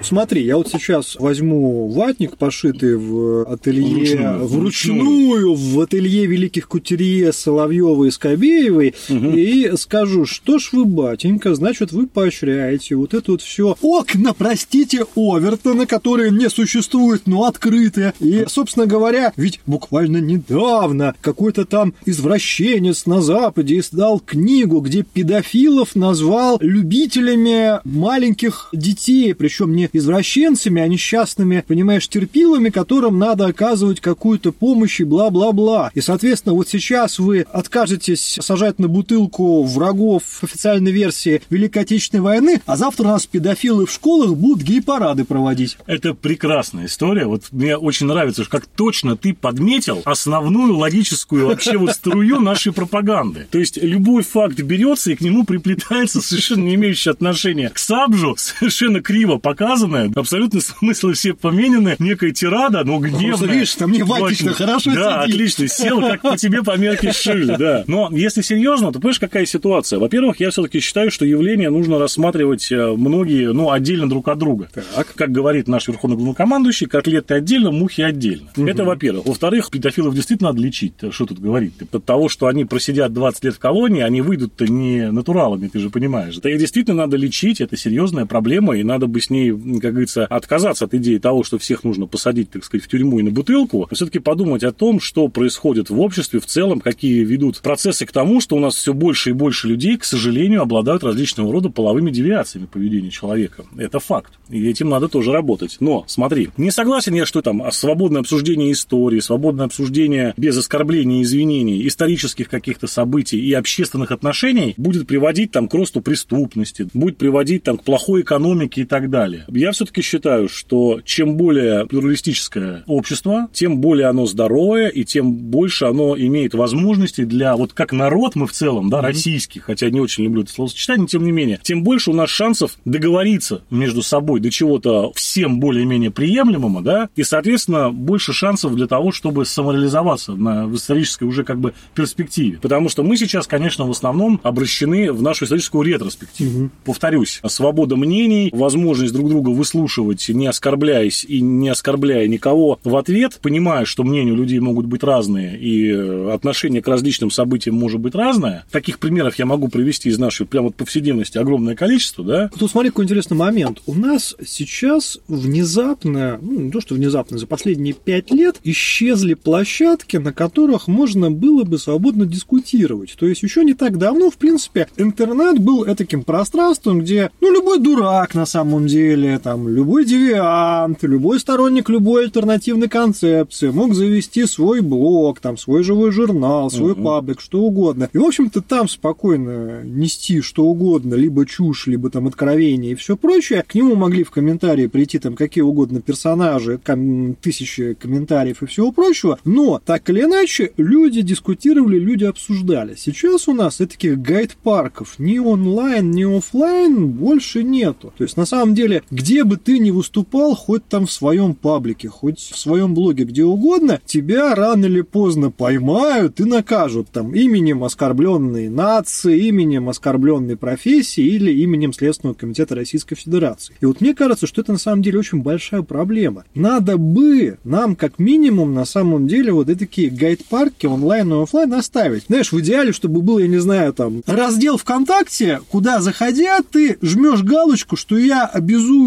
Смотри, 0.07 0.45
я 0.45 0.57
вот 0.57 0.69
сейчас 0.69 1.17
возьму 1.17 1.89
ватник, 1.89 2.37
пошитый 2.37 2.95
в 2.95 3.43
ателье 3.43 4.37
вручную, 4.37 4.47
вручную 4.47 5.55
в 5.55 5.81
ателье 5.81 6.27
великих 6.27 6.69
кутерье 6.69 7.33
Соловьева 7.33 8.05
и 8.05 8.13
Скобеевой, 8.13 8.95
угу. 9.09 9.31
и 9.31 9.77
скажу, 9.77 10.25
что 10.25 10.61
ж 10.61 10.69
вы, 10.71 10.85
батенька, 10.85 11.57
значит, 11.57 11.91
вы 11.91 12.07
поощряете 12.07 12.95
вот 12.95 13.15
это 13.15 13.33
вот 13.33 13.43
все 13.43 13.77
окна, 13.83 14.33
простите, 14.33 15.07
Овертона, 15.17 15.87
которые 15.87 16.31
не 16.31 16.49
существуют, 16.51 17.27
но 17.27 17.47
открытые. 17.47 18.15
И, 18.21 18.45
собственно 18.47 18.87
говоря, 18.87 19.33
ведь 19.37 19.59
буквально 19.67 20.19
недавно 20.19 21.17
какой-то 21.21 21.65
там 21.65 21.95
извращенец 22.05 23.07
на 23.07 23.23
Западе 23.23 23.81
издал 23.81 24.21
книгу, 24.21 24.79
где 24.79 25.03
педофилов 25.03 25.97
назвал 25.97 26.59
любителями 26.61 27.81
маленьких 27.83 28.69
детей, 28.73 29.35
причем 29.35 29.75
не 29.75 29.89
извращенцами, 29.97 30.83
а 30.83 30.89
несчастными, 30.89 31.65
понимаешь, 31.67 32.09
терпилами, 32.09 32.71
которым 32.71 33.19
надо 33.19 33.47
оказывать 33.47 34.01
какую-то 34.01 34.53
помощь 34.53 35.01
и 35.01 35.05
бла-бла-бла. 35.05 35.91
И, 35.95 36.01
соответственно, 36.01 36.55
вот 36.55 36.69
сейчас 36.69 37.19
вы 37.19 37.47
откажетесь 37.53 38.39
сажать 38.41 38.79
на 38.79 38.89
бутылку 38.89 39.63
врагов 39.65 40.23
официальной 40.43 40.93
версии 40.93 41.43
Великой 41.51 41.83
Отечественной 41.83 42.23
войны, 42.23 42.63
а 42.67 42.77
завтра 42.77 43.05
у 43.05 43.07
нас 43.07 43.27
педофилы 43.27 43.87
в 43.87 43.93
школах 43.93 44.37
будут 44.37 44.63
гей-парады 44.63 45.25
проводить. 45.25 45.77
Это 45.87 46.15
прекрасная 46.15 46.87
история. 46.87 47.27
Вот 47.27 47.45
мне 47.53 47.77
очень 47.77 48.07
нравится, 48.07 48.45
как 48.49 48.67
точно 48.67 49.17
ты 49.17 49.35
подметил 49.35 50.03
основную 50.05 50.77
логическую 50.77 51.47
вообще 51.47 51.77
вот 51.79 51.93
струю 51.93 52.41
нашей 52.41 52.73
пропаганды. 52.73 53.47
То 53.51 53.59
есть 53.59 53.77
любой 53.77 54.23
факт 54.23 54.61
берется 54.61 55.13
и 55.13 55.17
к 55.17 55.21
нему 55.21 55.45
приплетается 55.45 56.21
совершенно 56.21 56.65
не 56.65 56.75
имеющий 56.75 57.11
отношения 57.11 57.71
к 57.71 57.79
Сабжу, 57.79 58.35
совершенно 58.37 59.01
криво 59.01 59.37
показано, 59.39 59.76
сказанное, 59.77 60.11
абсолютно 60.15 60.61
смыслы 60.61 61.13
все 61.15 61.35
поменены, 61.35 61.97
некая 61.99 62.33
тирада, 62.33 62.83
но 62.85 62.99
гневная. 62.99 63.53
Видишь, 63.53 63.75
там 63.75 63.93
не 63.93 64.03
ватично, 64.03 64.53
хорошо 64.53 64.95
Да, 64.95 65.25
сидит. 65.25 65.35
отлично, 65.35 65.69
сел, 65.69 66.01
как 66.01 66.23
по 66.23 66.37
тебе 66.37 66.63
по 66.63 66.77
мерке 66.77 67.13
шили, 67.13 67.57
да. 67.57 67.85
Но 67.87 68.09
если 68.13 68.43
серьезно, 68.43 68.93
то 68.93 68.99
понимаешь, 68.99 69.21
какая 69.21 69.47
ситуация? 69.47 69.99
Во-первых, 69.99 70.41
я 70.41 70.51
все-таки 70.51 70.81
считаю, 70.81 71.11
что 71.11 71.25
явление 71.25 71.71
нужно 71.71 71.99
рассматривать 71.99 72.71
э, 72.73 72.93
многие, 72.97 73.53
ну, 73.53 73.71
отдельно 73.71 74.09
друг 74.09 74.29
от 74.29 74.39
друга. 74.39 74.69
Так. 74.73 75.15
Как 75.15 75.31
говорит 75.31 75.69
наш 75.69 75.89
верховный 75.89 76.17
главнокомандующий, 76.17 76.87
котлеты 76.87 77.35
отдельно, 77.35 77.71
мухи 77.71 78.01
отдельно. 78.01 78.49
Угу. 78.57 78.67
Это 78.67 78.85
во-первых. 78.85 79.27
Во-вторых, 79.27 79.71
педофилов 79.71 80.15
действительно 80.15 80.51
надо 80.51 80.63
лечить. 80.63 80.95
Что 81.11 81.27
тут 81.27 81.39
говорить? 81.39 81.75
От 81.93 82.05
того, 82.05 82.29
что 82.29 82.47
они 82.47 82.65
просидят 82.65 83.13
20 83.13 83.45
лет 83.45 83.55
в 83.55 83.59
колонии, 83.59 84.03
они 84.03 84.21
выйдут-то 84.23 84.67
не 84.67 85.11
натуралами, 85.11 85.69
ты 85.69 85.79
же 85.79 85.91
понимаешь. 85.91 86.37
Это 86.39 86.49
их 86.49 86.59
действительно 86.59 86.97
надо 87.03 87.17
лечить, 87.17 87.61
это 87.61 87.77
серьезная 87.77 88.27
проблема, 88.27 88.77
и 88.77 88.83
надо 88.83 89.07
бы 89.07 89.21
с 89.21 89.31
ней 89.31 89.51
как 89.81 89.93
говорится, 89.93 90.27
отказаться 90.27 90.85
от 90.85 90.95
идеи 90.95 91.19
того, 91.19 91.45
что 91.45 91.59
всех 91.59 91.85
нужно 91.85 92.07
посадить, 92.07 92.51
так 92.51 92.65
сказать, 92.65 92.85
в 92.85 92.89
тюрьму 92.89 93.19
и 93.19 93.23
на 93.23 93.31
бутылку, 93.31 93.87
а 93.91 93.95
все-таки 93.95 94.19
подумать 94.19 94.65
о 94.65 94.73
том, 94.73 95.01
что 95.01 95.29
происходит 95.29 95.91
в 95.91 96.01
обществе 96.01 96.41
в 96.41 96.47
целом, 96.47 96.81
какие 96.81 97.25
ведут 97.25 97.61
процессы 97.61 98.07
к 98.07 98.13
тому, 98.13 98.41
что 98.41 98.57
у 98.57 98.61
нас 98.61 98.75
все 98.75 98.93
больше 98.93 99.31
и 99.31 99.33
больше 99.33 99.69
людей, 99.69 99.97
к 99.97 100.05
сожалению, 100.05 100.63
обладают 100.63 101.05
различного 101.05 101.53
рода 101.53 101.69
половыми 101.69 102.11
девиациями 102.11 102.67
поведения 102.67 103.11
человека. 103.11 103.65
Это 103.77 103.99
факт. 103.99 104.33
И 104.49 104.69
этим 104.69 104.89
надо 104.89 105.09
тоже 105.09 105.33
работать. 105.33 105.77
Но, 105.81 106.05
смотри, 106.07 106.51
не 106.57 106.71
согласен 106.71 107.15
я, 107.15 107.27
что 107.27 107.43
там 107.43 107.63
свободное 107.73 108.21
обсуждение 108.21 108.73
истории, 108.73 109.21
свободное 109.21 109.67
обсуждение 109.67 110.35
без 110.37 110.57
оскорблений 110.57 111.21
и 111.21 111.23
извинений 111.23 111.87
исторических 111.87 112.49
каких-то 112.49 112.87
событий 112.87 113.39
и 113.39 113.53
общественных 113.53 114.13
отношений 114.13 114.75
будет 114.77 115.07
приводить 115.07 115.51
там 115.51 115.69
к 115.69 115.75
росту 115.75 116.01
преступности, 116.01 116.89
будет 116.95 117.17
приводить 117.17 117.65
там 117.65 117.79
к 117.79 117.83
плохой 117.83 118.23
экономике 118.23 118.83
и 118.83 118.85
так 118.85 119.11
далее. 119.11 119.45
Я 119.57 119.73
все-таки 119.73 120.03
считаю, 120.03 120.49
что 120.49 121.01
чем 121.05 121.37
более 121.37 121.87
плюралистическое 121.87 122.85
общество, 122.87 123.49
тем 123.53 123.79
более 123.81 124.09
оно 124.09 124.27
здоровое, 124.27 124.89
и 124.89 125.05
тем 125.05 125.33
больше 125.33 125.87
оно 125.87 126.17
имеет 126.17 126.55
возможности 126.55 127.25
для, 127.25 127.57
вот 127.57 127.73
как 127.73 127.93
народ 127.93 128.35
мы 128.35 128.47
в 128.47 128.53
целом, 128.53 128.91
да, 128.91 128.99
mm-hmm. 128.99 129.03
российский, 129.03 129.61
хотя 129.61 129.91
не 129.91 130.01
очень 130.01 130.25
люблю 130.25 130.43
это 130.43 130.53
словосочетание, 130.53 131.03
но 131.03 131.07
тем 131.07 131.25
не 131.25 131.33
менее, 131.33 131.61
тем 131.63 131.83
больше 131.83 132.11
у 132.11 132.15
нас 132.15 132.31
шансов 132.31 132.77
договориться 132.85 133.63
между 133.71 134.03
собой 134.03 134.41
до 134.41 134.51
чего-то 134.51 135.13
всем 135.15 135.61
более-менее 135.61 136.11
приемлемого, 136.11 136.83
да, 136.83 137.09
и, 137.17 137.23
соответственно, 137.23 137.91
больше 137.91 138.33
шансов 138.33 138.75
для 138.75 138.87
того, 138.87 139.13
чтобы 139.13 139.45
самореализоваться 139.45 140.35
на, 140.35 140.67
в 140.67 140.75
исторической 140.77 141.25
уже 141.25 141.45
как 141.45 141.59
бы 141.59 141.75
перспективе. 141.95 142.59
Потому 142.61 142.89
что 142.89 143.03
мы 143.03 143.17
сейчас, 143.17 143.47
конечно, 143.47 143.87
в 143.87 143.91
основном 143.91 144.41
обращены 144.43 145.13
в 145.13 145.23
нашу 145.23 145.45
историческую 145.45 145.83
ретроспективу. 145.83 146.65
Угу. 146.65 146.71
Повторюсь, 146.85 147.41
свобода 147.47 147.97
мнений, 147.97 148.51
возможность 148.53 149.13
друг 149.13 149.29
друга 149.29 149.46
выслушивать, 149.53 150.29
не 150.29 150.47
оскорбляясь 150.47 151.25
и 151.25 151.41
не 151.41 151.69
оскорбляя 151.69 152.27
никого 152.27 152.79
в 152.85 152.97
ответ, 152.97 153.39
понимая, 153.43 153.85
что 153.85 154.05
мнения 154.05 154.33
у 154.33 154.37
людей 154.37 154.59
могут 154.61 154.87
быть 154.87 155.03
разные 155.03 155.59
и 155.59 155.91
э, 155.91 156.33
отношение 156.33 156.83
к 156.83 156.89
различным 156.89 157.31
событиям 157.31 157.77
может 157.77 158.01
быть 158.01 158.15
разное. 158.15 158.65
Таких 158.71 158.99
примеров 158.99 159.39
я 159.39 159.47
могу 159.47 159.69
привести 159.69 160.09
из 160.09 160.19
нашей 160.19 160.47
прямо 160.47 160.71
повседневности 160.71 161.39
огромное 161.39 161.75
количество, 161.75 162.25
да? 162.25 162.51
Тут 162.59 162.71
смотри, 162.71 162.91
какой 162.91 163.05
интересный 163.05 163.37
момент. 163.37 163.83
У 163.87 163.95
нас 163.95 164.37
сейчас 164.47 165.19
внезапно, 165.29 166.39
ну, 166.41 166.61
не 166.61 166.71
то, 166.71 166.81
что 166.81 166.95
внезапно, 166.95 167.39
за 167.39 167.47
последние 167.47 167.95
пять 167.95 168.31
лет 168.31 168.57
исчезли 168.65 169.35
площадки, 169.35 170.17
на 170.17 170.33
которых 170.33 170.89
можно 170.89 171.31
было 171.31 171.65
бы 171.65 171.79
свободно 171.79 172.27
дискутировать. 172.27 173.15
То 173.19 173.27
есть 173.27 173.43
еще 173.43 173.65
не 173.65 173.75
так 173.75 173.99
давно, 173.99 174.31
в 174.31 174.37
принципе, 174.37 174.89
интернет 174.97 175.59
был 175.59 175.85
таким 175.97 176.23
пространством, 176.23 177.01
где, 177.01 177.31
ну, 177.41 177.53
любой 177.53 177.79
дурак 177.79 178.35
на 178.35 178.47
самом 178.47 178.87
деле, 178.87 179.36
там, 179.39 179.69
любой 179.69 180.05
девиант, 180.05 181.03
любой 181.03 181.41
сторонник 181.41 181.89
любой 181.89 182.25
альтернативной 182.25 182.89
концепции 182.89 183.71
мог 183.71 183.95
завести 183.95 184.47
свой 184.47 184.81
блог, 184.81 185.41
там, 185.41 185.57
свой 185.57 185.83
живой 185.83 186.13
журнал, 186.13 186.71
свой 186.71 186.93
угу. 186.93 187.03
паблик, 187.03 187.41
что 187.41 187.61
угодно. 187.61 188.09
И, 188.13 188.19
в 188.19 188.25
общем-то, 188.25 188.63
там 188.63 188.89
спокойно 188.89 189.83
нести 189.85 190.41
что 190.41 190.65
угодно, 190.65 191.15
либо 191.15 191.47
чушь, 191.47 191.87
либо 191.87 192.11
там 192.11 192.27
откровение 192.27 192.93
и 192.93 192.95
все 192.95 193.17
прочее. 193.17 193.65
К 193.67 193.75
нему 193.75 193.97
могли 193.97 194.25
в 194.25 194.31
комментарии 194.31 194.87
прийти 194.87 195.19
там 195.19 195.35
какие 195.35 195.63
угодно 195.63 196.01
персонажи, 196.01 196.79
ком- 196.83 197.35
тысячи 197.35 197.95
комментариев 197.95 198.63
и 198.63 198.67
всего 198.67 198.93
прочего. 198.93 199.39
Но, 199.45 199.81
так 199.85 200.09
или 200.11 200.23
иначе, 200.23 200.73
люди 200.77 201.23
дискутировали, 201.23 201.99
люди 201.99 202.25
обсуждали. 202.25 202.95
Сейчас 202.97 203.49
у 203.49 203.53
нас 203.53 203.81
и 203.81 203.87
таких 203.87 204.19
гайд-парков 204.19 205.19
ни 205.19 205.39
онлайн, 205.39 206.11
ни 206.11 206.25
офлайн 206.25 207.09
больше 207.09 207.63
нету. 207.63 208.13
То 208.17 208.25
есть, 208.25 208.37
на 208.37 208.47
самом 208.47 208.75
деле, 208.75 209.03
где 209.11 209.26
где 209.27 209.43
бы 209.43 209.57
ты 209.57 209.81
ни 209.81 209.91
выступал, 209.91 210.55
хоть 210.55 210.87
там 210.87 211.07
в 211.07 211.11
своем 211.11 211.55
паблике, 211.55 212.09
хоть 212.09 212.39
в 212.39 212.57
своем 212.57 212.95
блоге, 212.95 213.25
где 213.25 213.43
угодно, 213.43 214.01
тебя 214.07 214.55
рано 214.55 214.85
или 214.85 215.01
поздно 215.01 215.51
поймают 215.51 216.39
и 216.39 216.45
накажут 216.45 217.09
там 217.11 217.35
именем 217.35 217.83
оскорбленной 217.83 218.69
нации, 218.69 219.49
именем 219.49 219.89
оскорбленной 219.89 220.57
профессии 220.57 221.25
или 221.25 221.51
именем 221.51 221.93
Следственного 221.93 222.37
комитета 222.37 222.77
Российской 222.77 223.17
Федерации. 223.17 223.75
И 223.81 223.87
вот 223.87 224.01
мне 224.01 224.15
кажется, 224.15 224.47
что 224.47 224.61
это 224.61 224.71
на 224.71 224.79
самом 224.79 225.03
деле 225.03 225.19
очень 225.19 225.43
большая 225.43 225.83
проблема. 225.83 226.45
Надо 226.55 226.97
бы 226.97 227.59
нам 227.65 227.97
как 227.97 228.21
минимум 228.21 228.75
на 228.75 228.85
самом 228.85 229.27
деле 229.27 229.53
вот 229.53 229.67
такие 229.77 230.09
гайд-парки 230.09 230.87
онлайн 230.87 231.33
и 231.33 231.43
офлайн 231.43 231.75
оставить. 231.75 232.27
Знаешь, 232.29 232.53
в 232.53 232.61
идеале, 232.61 232.93
чтобы 232.93 233.23
был, 233.23 233.39
я 233.39 233.49
не 233.49 233.59
знаю, 233.59 233.93
там, 233.93 234.23
раздел 234.25 234.77
ВКонтакте, 234.77 235.63
куда 235.69 236.01
заходя, 236.01 236.61
ты 236.63 236.97
жмешь 237.03 237.43
галочку, 237.43 237.97
что 237.97 238.17
я 238.17 238.49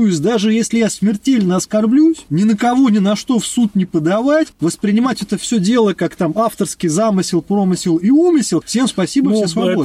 обязуюсь, 0.09 0.19
даже 0.19 0.53
если 0.53 0.79
я 0.79 0.89
смертельно 0.89 1.55
оскорблюсь, 1.57 2.25
ни 2.29 2.43
на 2.43 2.57
кого, 2.57 2.89
ни 2.89 2.99
на 2.99 3.15
что 3.15 3.39
в 3.39 3.45
суд 3.45 3.75
не 3.75 3.85
подавать, 3.85 4.47
воспринимать 4.59 5.21
это 5.21 5.37
все 5.37 5.59
дело 5.59 5.93
как 5.93 6.15
там 6.15 6.33
авторский 6.35 6.89
замысел, 6.89 7.41
промысел 7.41 7.97
и 7.97 8.09
умысел. 8.09 8.61
Всем 8.65 8.87
спасибо, 8.87 9.29
Ну, 9.29 9.35
все 9.37 9.47
свободны. 9.47 9.81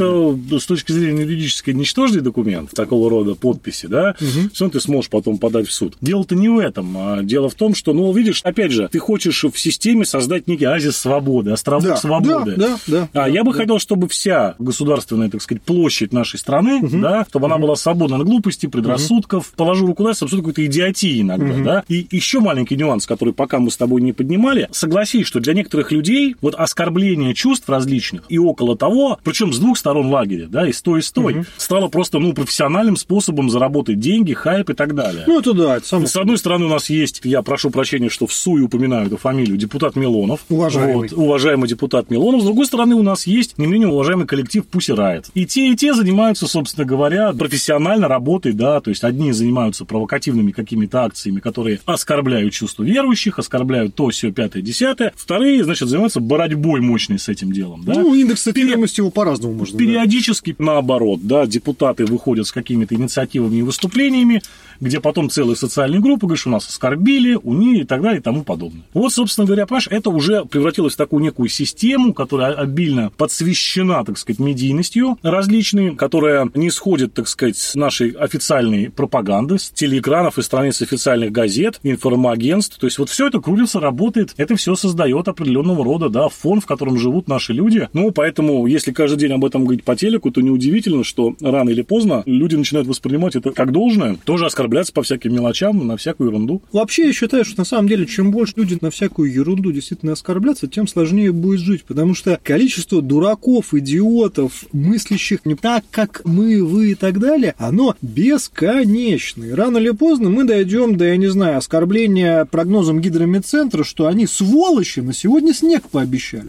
это 0.47 0.59
с 0.61 0.67
точки 0.67 0.93
зрения 0.93 1.23
юридической 1.23 1.75
ничтожный 1.75 2.21
документ 2.21 2.71
такого 2.71 3.11
рода 3.11 3.35
подписи, 3.35 3.87
да, 3.87 4.15
Мгм. 4.21 4.51
все 4.51 4.69
ты 4.69 4.81
сможешь 4.81 5.11
потом 5.11 5.39
подать 5.39 5.69
в 5.69 5.73
суд. 5.73 5.97
Дело-то 6.01 6.35
не 6.35 6.49
в 6.49 6.59
этом, 6.59 6.97
а 6.97 7.23
дело 7.23 7.49
в 7.49 7.55
том, 7.55 7.75
что, 7.75 7.93
ну, 7.93 8.13
видишь, 8.13 8.41
опять 8.45 8.73
же, 8.73 8.89
ты 8.91 8.99
хочешь 8.99 9.45
в 9.45 9.59
системе 9.59 10.05
создать 10.05 10.47
некий 10.49 10.65
азис 10.65 10.97
свободы, 10.97 11.51
островок 11.51 11.85
Да, 11.85 11.97
свободы. 11.97 12.55
да, 12.57 12.79
да, 12.87 13.09
да, 13.13 13.23
А 13.25 13.29
я 13.29 13.45
бы 13.45 13.53
да. 13.53 13.59
хотел, 13.59 13.79
чтобы 13.79 14.09
вся 14.09 14.55
государственная, 14.59 15.29
так 15.31 15.43
сказать, 15.43 15.63
площадь 15.63 16.13
нашей 16.13 16.39
страны, 16.39 16.81
да, 16.91 17.27
чтобы 17.29 17.47
она 17.47 17.59
была 17.59 17.77
свободна 17.77 18.17
от 18.17 18.25
глупости, 18.25 18.67
предрассудков, 18.67 19.53
положу 19.57 19.87
руку 19.87 20.03
на 20.03 20.14
сердце, 20.15 20.25
абсолютно 20.25 20.51
какой-то 20.51 20.67
идиотии 20.67 21.21
иногда, 21.21 21.55
да. 21.65 21.85
И 21.89 22.07
еще 22.11 22.41
маленький 22.41 22.77
нюанс, 22.77 23.07
который 23.07 23.35
пока 23.35 23.59
мы 23.59 23.71
с 23.71 23.77
тобой 23.77 24.01
не 24.01 24.13
поднимали, 24.13 24.69
согласись, 24.71 25.27
что 25.27 25.41
для 25.41 25.55
некоторых 25.55 25.93
людей 25.93 26.37
вот 26.41 26.55
оскорбление 26.55 27.35
чувств 27.35 27.69
различных 27.69 28.25
и 28.29 28.39
около 28.39 28.77
того, 28.77 29.19
причем 29.23 29.53
с 29.53 29.59
двух 29.59 29.79
сторон 29.79 30.09
лагеря, 30.09 30.47
да, 30.49 30.67
и 30.67 30.73
с 30.73 30.83
той, 30.83 31.01
и 31.01 31.03
с 31.03 31.13
той, 31.13 31.45
стало 31.57 31.89
просто, 31.89 32.19
ну, 32.19 32.33
профессиональным 32.33 32.97
способом 32.97 33.51
заработать 33.51 33.99
деньги, 33.99 34.33
хайп 34.33 34.71
и 34.71 34.75
так 34.75 34.95
далее. 34.95 35.25
Ну, 35.27 35.41
это 35.41 35.53
да, 35.53 35.77
это 35.77 35.87
само 35.87 36.07
С 36.07 36.17
одной 36.17 36.39
стороны, 36.39 36.67
у 36.67 36.69
нас 36.69 36.91
есть, 36.91 37.21
я 37.25 37.43
прошу 37.43 37.71
прощения, 37.71 38.09
что 38.09 38.27
в 38.27 38.33
СУИ 38.33 38.63
упоминаю 38.63 39.07
эту 39.07 39.17
фамилию, 39.17 39.57
депутат 39.57 39.97
Милонов. 39.97 40.41
Уважаемый. 40.49 41.09
Вот, 41.09 41.13
уважаемый 41.13 41.69
депутат 41.69 42.11
Милонов. 42.11 42.43
С 42.43 42.45
другой 42.45 42.67
стороны, 42.67 42.95
у 42.95 43.03
нас 43.03 43.27
есть 43.27 43.59
не 43.59 43.67
менее 43.67 43.89
уважаемый 43.89 44.27
коллектив 44.27 44.65
Riot. 44.75 45.27
И 45.35 45.47
те, 45.47 45.73
и 45.73 45.77
те 45.77 45.95
занимаются, 45.95 46.47
собственно 46.47 46.87
говоря, 46.87 47.33
профессионально 47.33 48.09
работой, 48.09 48.53
да, 48.53 48.81
то 48.81 48.91
есть 48.91 49.05
одни 49.05 49.33
занимаются 49.33 49.85
провокативными 49.95 50.51
какими-то 50.51 51.05
акциями, 51.05 51.39
которые 51.39 51.79
оскорбляют 51.85 52.53
чувства 52.53 52.83
верующих, 52.83 53.39
оскорбляют 53.39 53.95
то, 53.95 54.09
все, 54.09 54.33
пятое, 54.33 54.61
десятое. 54.61 55.13
Вторые, 55.15 55.63
значит, 55.63 55.89
занимаются 55.89 56.19
борьбой 56.19 56.81
мощной 56.81 57.21
с 57.21 57.29
этим 57.29 57.53
делом, 57.53 57.85
да. 57.85 57.95
Ну, 57.95 58.13
индекс 58.13 58.43
цитируемости 58.43 58.99
его 58.99 59.13
по-разному 59.13 59.55
можно. 59.55 59.79
да. 59.79 59.85
Периодически, 59.85 60.57
наоборот, 60.59 61.21
да, 61.23 61.47
депутаты 61.47 62.07
выходят 62.07 62.49
с 62.49 62.51
какими-то 62.51 62.97
инициативами 62.97 63.59
и 63.59 63.63
выступлениями, 63.63 64.43
где 64.81 65.01
потом 65.01 65.31
целые 65.31 65.57
социальные 65.57 66.01
группы 66.01 66.27
говорят, 66.27 66.41
что 66.41 66.51
нас 66.51 66.69
оскорбили, 66.69 67.39
унили 67.43 67.81
и 67.81 67.85
так 67.85 68.03
далее 68.03 68.21
и 68.21 68.23
тому 68.23 68.45
подобное. 68.45 68.83
Вот, 68.93 69.13
собственно 69.13 69.47
говоря, 69.47 69.67
понимаешь, 69.67 69.89
это 69.91 70.11
уже 70.11 70.45
превратилось 70.45 70.95
в 70.95 70.97
такую 70.97 71.23
некую 71.23 71.49
систему, 71.49 72.13
которая 72.13 72.55
обильно 72.55 73.11
подсвещена, 73.17 74.05
так 74.05 74.19
сказать, 74.19 74.39
медийностью 74.41 75.19
различной, 75.23 75.95
которая 75.95 76.51
не 76.55 76.71
сходит, 76.71 77.15
так 77.15 77.29
сказать, 77.29 77.57
с 77.57 77.75
нашей 77.75 78.11
официальной 78.11 78.91
пропаганды, 78.91 79.59
с 79.59 79.71
телеэкранов 79.71 80.39
и 80.39 80.43
страниц 80.43 80.83
официальных 80.83 81.33
газет, 81.33 81.81
информагентств. 81.83 82.79
То 82.79 82.87
есть 82.87 82.99
вот 82.99 83.11
все 83.11 83.29
это 83.29 83.41
крутится, 83.41 83.81
работает, 83.81 84.35
это 84.37 84.57
все 84.57 84.75
создает 84.75 85.29
определенного 85.29 85.85
рода, 85.85 86.09
да, 86.09 86.29
фон, 86.29 86.61
в 86.61 86.67
котором 86.67 86.99
живут 86.99 87.29
наши 87.29 87.53
люди. 87.53 87.89
Ну, 87.93 88.11
поэтому, 88.11 88.67
если 88.67 88.93
каждый 88.93 89.19
день 89.19 89.33
об 89.33 89.45
этом 89.45 89.65
говорить 89.65 89.85
по 89.85 89.97
телеку, 89.97 90.31
то 90.31 90.41
неудивительно, 90.41 91.05
что 91.05 91.35
рано 91.41 91.71
или 91.71 91.83
поздно 91.83 92.23
люди 92.27 92.57
начинают 92.57 92.89
воспринимать 92.89 93.37
это 93.37 93.51
как 93.51 93.73
должное, 93.73 94.17
тоже 94.25 94.47
оскорбляться 94.75 94.93
по 94.93 95.03
всяким 95.03 95.35
мелочам, 95.35 95.87
на 95.87 95.97
всякую 95.97 96.31
ерунду. 96.31 96.63
Вообще, 96.73 97.07
я 97.07 97.13
считаю, 97.13 97.45
что 97.45 97.59
на 97.59 97.65
самом 97.65 97.89
деле, 97.89 98.07
чем 98.07 98.31
больше 98.31 98.55
люди 98.57 98.77
на 98.81 98.91
всякую 98.91 99.33
ерунду 99.33 99.73
действительно 99.73 100.13
оскорбляться, 100.13 100.67
тем 100.67 100.89
сложнее 100.89 101.33
будет 101.33 101.61
жить, 101.61 101.85
потому 101.85 102.15
что 102.15 102.39
количество 102.43 103.01
дураков, 103.01 103.75
идиотов, 103.75 104.65
мыслящих 104.73 105.47
не 105.47 105.55
так, 105.55 105.85
как 105.91 106.23
мы, 106.25 106.65
вы 106.65 106.93
и 106.93 106.95
так 106.95 107.19
далее, 107.21 107.55
оно 107.59 107.95
бесконечно. 108.03 109.45
И 109.45 109.53
рано 109.53 109.79
или 109.79 109.91
поздно 109.91 110.31
мы 110.31 110.45
дойдем 110.45 110.97
до, 110.97 111.05
я 111.05 111.17
не 111.17 111.29
знаю, 111.29 111.59
оскорбления 111.59 112.45
прогнозом 112.45 113.01
гидромедцентра, 113.01 113.85
что 113.85 114.07
они 114.07 114.27
сволочи 114.27 115.01
на 115.01 115.13
сегодня 115.13 115.55
снег 115.55 115.89
пообещали. 115.91 116.49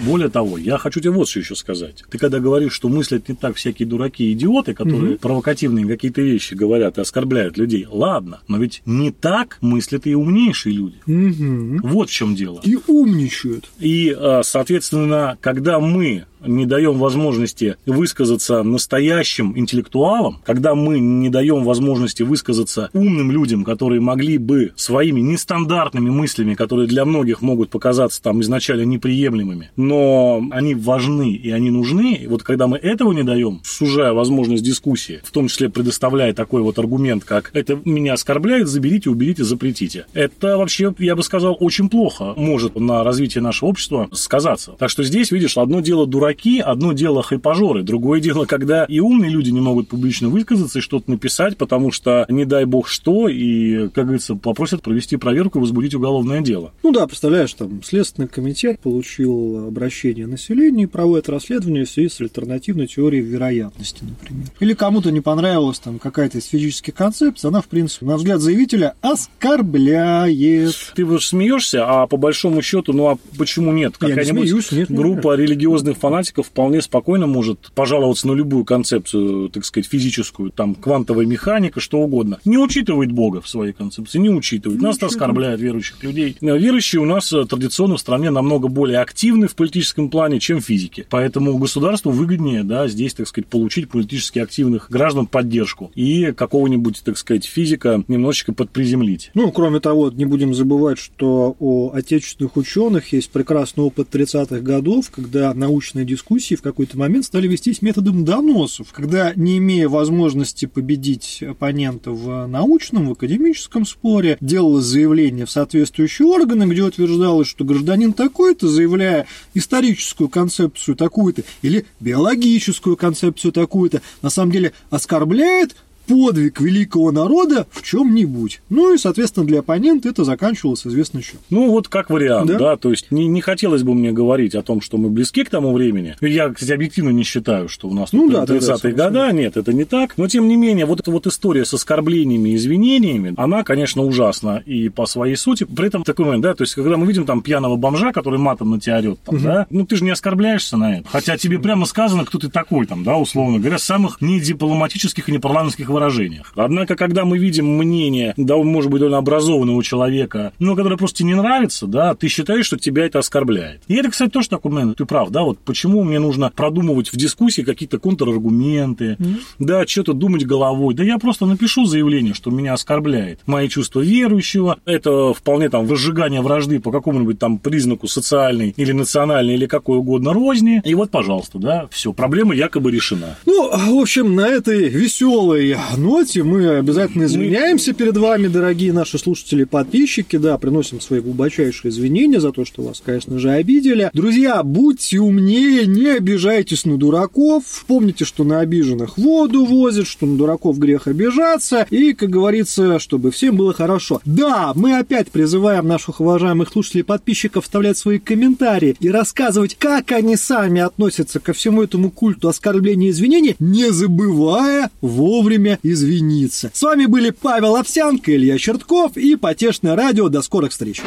Более 0.00 0.28
того, 0.28 0.58
я 0.58 0.78
хочу 0.78 1.00
тебе 1.00 1.10
вот 1.10 1.28
что 1.28 1.40
еще 1.40 1.54
сказать. 1.54 2.04
Ты 2.10 2.18
когда 2.18 2.38
говоришь, 2.38 2.72
что 2.72 2.88
мыслят 2.88 3.28
не 3.28 3.34
так 3.34 3.56
всякие 3.56 3.88
дураки 3.88 4.24
и 4.24 4.32
идиоты, 4.32 4.74
которые 4.74 5.18
провокативные 5.18 5.86
какие-то 5.86 6.20
вещи 6.20 6.54
говорят 6.54 6.98
и 6.98 7.00
оскорбляют 7.00 7.58
людей, 7.58 7.86
ладно, 7.90 8.40
но 8.48 8.58
ведь 8.58 8.82
не 8.86 9.10
так 9.10 9.58
мыслят 9.60 10.06
и 10.06 10.14
умнейшие 10.14 10.74
люди. 10.74 10.96
Мгм. 11.06 11.80
Вот 11.82 12.10
в 12.10 12.12
чем 12.12 12.34
дело. 12.34 12.60
И 12.64 12.78
умничают. 12.86 13.68
И, 13.78 14.14
э, 14.16 14.42
соответственно, 14.44 15.36
когда 15.40 15.80
мы 15.80 16.26
не 16.44 16.66
даем 16.66 16.98
возможности 16.98 17.76
высказаться 17.86 18.62
настоящим 18.62 19.56
интеллектуалам, 19.56 20.40
когда 20.44 20.74
мы 20.74 20.98
не 20.98 21.28
даем 21.28 21.64
возможности 21.64 22.22
высказаться 22.22 22.90
умным 22.92 23.30
людям, 23.30 23.64
которые 23.64 24.00
могли 24.00 24.38
бы 24.38 24.72
своими 24.76 25.20
нестандартными 25.20 26.10
мыслями, 26.10 26.54
которые 26.54 26.88
для 26.88 27.04
многих 27.04 27.42
могут 27.42 27.70
показаться 27.70 28.22
там 28.22 28.40
изначально 28.40 28.82
неприемлемыми, 28.82 29.70
но 29.76 30.42
они 30.50 30.74
важны 30.74 31.32
и 31.32 31.50
они 31.50 31.70
нужны, 31.70 32.14
и 32.14 32.26
вот 32.26 32.42
когда 32.42 32.66
мы 32.66 32.78
этого 32.78 33.12
не 33.12 33.22
даем, 33.22 33.60
сужая 33.64 34.12
возможность 34.12 34.64
дискуссии, 34.64 35.20
в 35.24 35.30
том 35.30 35.48
числе 35.48 35.68
предоставляя 35.68 36.32
такой 36.32 36.62
вот 36.62 36.78
аргумент, 36.78 37.24
как 37.24 37.50
«это 37.54 37.78
меня 37.84 38.14
оскорбляет, 38.14 38.68
заберите, 38.68 39.10
уберите, 39.10 39.44
запретите», 39.44 40.06
это 40.14 40.58
вообще, 40.58 40.94
я 40.98 41.16
бы 41.16 41.22
сказал, 41.22 41.56
очень 41.58 41.88
плохо 41.88 42.34
может 42.36 42.76
на 42.76 43.04
развитие 43.04 43.42
нашего 43.42 43.70
общества 43.70 44.08
сказаться. 44.12 44.72
Так 44.78 44.90
что 44.90 45.02
здесь, 45.02 45.30
видишь, 45.30 45.56
одно 45.56 45.80
дело 45.80 46.06
дураки, 46.28 46.60
одно 46.60 46.92
дело 46.92 47.22
хайпажоры, 47.22 47.82
другое 47.82 48.20
дело, 48.20 48.44
когда 48.44 48.84
и 48.84 49.00
умные 49.00 49.30
люди 49.30 49.50
не 49.50 49.60
могут 49.60 49.88
публично 49.88 50.28
высказаться 50.28 50.78
и 50.78 50.82
что-то 50.82 51.10
написать, 51.10 51.56
потому 51.56 51.90
что 51.90 52.26
не 52.28 52.44
дай 52.44 52.66
бог 52.66 52.88
что, 52.88 53.28
и, 53.28 53.88
как 53.88 54.04
говорится, 54.04 54.34
попросят 54.34 54.82
провести 54.82 55.16
проверку 55.16 55.58
и 55.58 55.60
возбудить 55.62 55.94
уголовное 55.94 56.42
дело. 56.42 56.72
Ну 56.82 56.92
да, 56.92 57.06
представляешь, 57.06 57.52
там 57.54 57.82
Следственный 57.82 58.28
комитет 58.28 58.80
получил 58.80 59.68
обращение 59.68 60.26
населения 60.26 60.84
и 60.84 60.86
проводит 60.86 61.30
расследование 61.30 61.86
в 61.86 61.90
связи 61.90 62.10
с 62.10 62.20
альтернативной 62.20 62.86
теорией 62.86 63.22
вероятности, 63.22 64.04
например. 64.04 64.48
Или 64.60 64.74
кому-то 64.74 65.10
не 65.10 65.22
понравилась 65.22 65.78
там 65.78 65.98
какая-то 65.98 66.38
из 66.38 66.46
физических 66.46 66.94
концепций, 66.94 67.48
она, 67.48 67.62
в 67.62 67.66
принципе, 67.68 68.04
на 68.04 68.16
взгляд 68.16 68.40
заявителя, 68.40 68.94
оскорбляет. 69.00 70.74
Ты 70.94 71.04
вот 71.04 71.22
смеешься, 71.22 71.86
а 71.86 72.06
по 72.06 72.18
большому 72.18 72.60
счету, 72.60 72.92
ну 72.92 73.08
а 73.08 73.16
почему 73.38 73.72
нет? 73.72 73.94
Я 74.00 74.08
не 74.08 74.14
Какая-нибудь 74.14 74.48
смеюсь, 74.48 74.72
нет, 74.72 74.90
нет, 74.90 74.98
группа 74.98 75.34
религиозных 75.34 75.96
фанатиков 76.18 76.46
вполне 76.48 76.82
спокойно 76.82 77.26
может 77.26 77.70
пожаловаться 77.74 78.26
на 78.26 78.32
любую 78.32 78.64
концепцию, 78.64 79.50
так 79.50 79.64
сказать, 79.64 79.88
физическую, 79.88 80.50
там, 80.50 80.74
квантовая 80.74 81.26
механика, 81.26 81.80
что 81.80 81.98
угодно. 81.98 82.40
Не 82.44 82.58
учитывает 82.58 83.12
Бога 83.12 83.40
в 83.40 83.48
своей 83.48 83.72
концепции, 83.72 84.18
не 84.18 84.30
учитывает. 84.30 84.80
Нас 84.80 85.00
оскорбляет 85.00 85.60
верующих 85.60 86.02
людей. 86.02 86.36
Верующие 86.40 87.00
у 87.00 87.04
нас 87.04 87.32
э, 87.32 87.44
традиционно 87.44 87.96
в 87.96 88.00
стране 88.00 88.30
намного 88.30 88.66
более 88.66 88.98
активны 88.98 89.46
в 89.46 89.54
политическом 89.54 90.10
плане, 90.10 90.40
чем 90.40 90.60
физики. 90.60 91.06
Поэтому 91.08 91.56
государству 91.56 92.10
выгоднее, 92.10 92.64
да, 92.64 92.88
здесь, 92.88 93.14
так 93.14 93.28
сказать, 93.28 93.46
получить 93.48 93.88
политически 93.88 94.40
активных 94.40 94.90
граждан 94.90 95.26
поддержку 95.26 95.92
и 95.94 96.32
какого-нибудь, 96.32 97.02
так 97.04 97.16
сказать, 97.16 97.44
физика 97.44 98.02
немножечко 98.08 98.52
подприземлить. 98.52 99.30
Ну, 99.34 99.52
кроме 99.52 99.78
того, 99.78 100.10
не 100.10 100.24
будем 100.24 100.52
забывать, 100.52 100.98
что 100.98 101.54
у 101.60 101.92
отечественных 101.92 102.56
ученых 102.56 103.12
есть 103.12 103.30
прекрасный 103.30 103.84
опыт 103.84 104.08
30-х 104.12 104.60
годов, 104.60 105.10
когда 105.10 105.54
научные 105.54 106.07
дискуссии 106.08 106.56
в 106.56 106.62
какой-то 106.62 106.98
момент 106.98 107.24
стали 107.24 107.46
вестись 107.46 107.82
методом 107.82 108.24
доносов, 108.24 108.92
когда, 108.92 109.32
не 109.36 109.58
имея 109.58 109.88
возможности 109.88 110.66
победить 110.66 111.42
оппонента 111.42 112.10
в 112.10 112.46
научном, 112.46 113.08
в 113.08 113.12
академическом 113.12 113.86
споре, 113.86 114.36
делалось 114.40 114.84
заявление 114.84 115.46
в 115.46 115.50
соответствующие 115.50 116.26
органы, 116.26 116.64
где 116.64 116.82
утверждалось, 116.82 117.46
что 117.46 117.64
гражданин 117.64 118.12
такой-то, 118.12 118.66
заявляя 118.66 119.26
историческую 119.54 120.28
концепцию 120.28 120.96
такую-то 120.96 121.42
или 121.62 121.86
биологическую 122.00 122.96
концепцию 122.96 123.52
такую-то, 123.52 124.02
на 124.22 124.30
самом 124.30 124.50
деле 124.50 124.72
оскорбляет 124.90 125.76
подвиг 126.08 126.60
великого 126.60 127.12
народа 127.12 127.66
в 127.70 127.82
чем-нибудь. 127.82 128.60
Ну 128.70 128.94
и, 128.94 128.98
соответственно, 128.98 129.46
для 129.46 129.60
оппонента 129.60 130.08
это 130.08 130.24
заканчивалось 130.24 130.86
известно 130.86 131.22
чем. 131.22 131.38
Ну, 131.50 131.70
вот 131.70 131.88
как 131.88 132.10
вариант, 132.10 132.48
да, 132.48 132.58
Да. 132.58 132.76
то 132.76 132.90
есть 132.90 133.10
не, 133.10 133.26
не 133.26 133.40
хотелось 133.40 133.82
бы 133.82 133.94
мне 133.94 134.10
говорить 134.12 134.54
о 134.54 134.62
том, 134.62 134.80
что 134.80 134.96
мы 134.96 135.10
близки 135.10 135.44
к 135.44 135.50
тому 135.50 135.72
времени. 135.72 136.16
Я, 136.20 136.48
кстати, 136.50 136.72
объективно 136.72 137.10
не 137.10 137.22
считаю, 137.22 137.68
что 137.68 137.88
у 137.88 137.94
нас 137.94 138.12
Ну 138.12 138.28
да, 138.30 138.40
да, 138.40 138.46
да, 138.46 138.54
30-е 138.54 138.60
согласен. 138.78 138.96
года, 138.96 139.32
нет, 139.32 139.56
это 139.56 139.72
не 139.72 139.84
так. 139.84 140.16
Но, 140.16 140.26
тем 140.28 140.48
не 140.48 140.56
менее, 140.56 140.86
вот 140.86 141.00
эта 141.00 141.10
вот 141.10 141.26
история 141.26 141.64
с 141.64 141.74
оскорблениями 141.74 142.50
и 142.50 142.56
извинениями, 142.56 143.34
она, 143.36 143.62
конечно, 143.64 144.02
ужасна 144.02 144.62
и 144.64 144.88
по 144.88 145.06
своей 145.06 145.36
сути. 145.36 145.64
При 145.64 145.86
этом 145.88 146.04
такой 146.04 146.24
момент, 146.24 146.42
да, 146.42 146.54
то 146.54 146.62
есть, 146.62 146.74
когда 146.74 146.96
мы 146.96 147.06
видим 147.06 147.26
там 147.26 147.42
пьяного 147.42 147.76
бомжа, 147.76 148.12
который 148.12 148.38
матом 148.38 148.70
на 148.70 148.80
тебя 148.80 148.98
орет, 148.98 149.18
там, 149.24 149.42
да, 149.42 149.66
ну, 149.70 149.84
ты 149.86 149.96
же 149.96 150.04
не 150.04 150.10
оскорбляешься 150.10 150.76
на 150.76 150.98
это. 150.98 151.08
Хотя 151.10 151.36
тебе 151.36 151.58
прямо 151.58 151.84
сказано, 151.86 152.24
кто 152.24 152.38
ты 152.38 152.48
такой, 152.48 152.86
там, 152.86 153.04
да, 153.04 153.16
условно 153.16 153.58
говоря, 153.58 153.78
самых 153.78 154.20
недипломатических 154.20 155.28
и 155.28 155.32
непарламентских 155.32 155.88
выражениях. 155.98 156.52
Однако, 156.56 156.96
когда 156.96 157.24
мы 157.24 157.38
видим 157.38 157.66
мнение, 157.76 158.34
да, 158.36 158.56
может 158.56 158.90
быть, 158.90 159.00
довольно 159.00 159.18
образованного 159.18 159.82
человека, 159.82 160.52
ну, 160.58 160.76
которое 160.76 160.96
просто 160.96 161.24
не 161.24 161.34
нравится, 161.34 161.86
да, 161.86 162.14
ты 162.14 162.28
считаешь, 162.28 162.66
что 162.66 162.78
тебя 162.78 163.04
это 163.04 163.18
оскорбляет. 163.18 163.82
И 163.88 163.94
это, 163.94 164.10
кстати, 164.10 164.30
тоже 164.30 164.48
такой 164.48 164.72
момент, 164.72 164.98
ты 164.98 165.04
прав, 165.04 165.30
да, 165.30 165.42
вот 165.42 165.58
почему 165.58 166.04
мне 166.04 166.18
нужно 166.18 166.52
продумывать 166.54 167.12
в 167.12 167.16
дискуссии 167.16 167.62
какие-то 167.62 167.98
контраргументы, 167.98 169.16
да, 169.58 169.86
что-то 169.86 170.12
думать 170.12 170.46
головой. 170.46 170.94
Да 170.94 171.02
я 171.02 171.18
просто 171.18 171.46
напишу 171.46 171.84
заявление, 171.84 172.34
что 172.34 172.50
меня 172.50 172.74
оскорбляет 172.74 173.40
мои 173.46 173.68
чувства 173.68 174.00
верующего, 174.00 174.78
это 174.84 175.32
вполне 175.34 175.68
там 175.68 175.86
возжигание 175.86 176.40
вражды 176.40 176.80
по 176.80 176.90
какому-нибудь 176.90 177.38
там 177.38 177.58
признаку 177.58 178.06
социальной 178.06 178.74
или 178.76 178.92
национальной 178.92 179.54
или 179.54 179.66
какой 179.66 179.98
угодно 179.98 180.32
розни. 180.32 180.80
И 180.84 180.94
вот, 180.94 181.10
пожалуйста, 181.10 181.58
да, 181.58 181.88
все, 181.90 182.12
проблема 182.12 182.54
якобы 182.54 182.90
решена. 182.90 183.36
Ну, 183.46 183.70
в 183.70 184.00
общем, 184.00 184.34
на 184.34 184.46
этой 184.46 184.88
веселой 184.88 185.76
ноте 185.96 186.42
мы 186.42 186.76
обязательно 186.76 187.24
извиняемся 187.24 187.92
перед 187.92 188.16
вами, 188.16 188.48
дорогие 188.48 188.92
наши 188.92 189.18
слушатели 189.18 189.62
и 189.62 189.64
подписчики. 189.64 190.36
Да, 190.36 190.58
приносим 190.58 191.00
свои 191.00 191.20
глубочайшие 191.20 191.90
извинения 191.90 192.40
за 192.40 192.52
то, 192.52 192.64
что 192.64 192.82
вас, 192.82 193.02
конечно 193.04 193.38
же, 193.38 193.50
обидели. 193.50 194.10
Друзья, 194.12 194.62
будьте 194.62 195.20
умнее, 195.20 195.86
не 195.86 196.08
обижайтесь 196.08 196.84
на 196.84 196.96
дураков. 196.96 197.84
Помните, 197.86 198.24
что 198.24 198.44
на 198.44 198.60
обиженных 198.60 199.18
воду 199.18 199.64
возят, 199.64 200.06
что 200.06 200.26
на 200.26 200.36
дураков 200.36 200.78
грех 200.78 201.06
обижаться. 201.06 201.86
И, 201.90 202.12
как 202.12 202.30
говорится, 202.30 202.98
чтобы 202.98 203.30
всем 203.30 203.56
было 203.56 203.72
хорошо. 203.72 204.20
Да, 204.24 204.72
мы 204.74 204.98
опять 204.98 205.30
призываем 205.30 205.86
наших 205.86 206.20
уважаемых 206.20 206.68
слушателей 206.70 207.00
и 207.00 207.04
подписчиков 207.04 207.64
вставлять 207.64 207.96
свои 207.96 208.18
комментарии 208.18 208.96
и 209.00 209.10
рассказывать, 209.10 209.76
как 209.76 210.12
они 210.12 210.36
сами 210.36 210.80
относятся 210.80 211.40
ко 211.40 211.52
всему 211.52 211.82
этому 211.82 212.10
культу 212.10 212.48
оскорбления 212.48 213.08
и 213.08 213.10
извинений, 213.10 213.56
не 213.58 213.90
забывая 213.90 214.90
вовремя 215.00 215.77
извиниться. 215.82 216.70
С 216.72 216.82
вами 216.82 217.06
были 217.06 217.30
Павел 217.30 217.76
Овсянко, 217.76 218.34
Илья 218.34 218.58
Чертков 218.58 219.16
и 219.16 219.36
Потешное 219.36 219.96
радио. 219.96 220.28
До 220.28 220.42
скорых 220.42 220.72
встреч! 220.72 221.02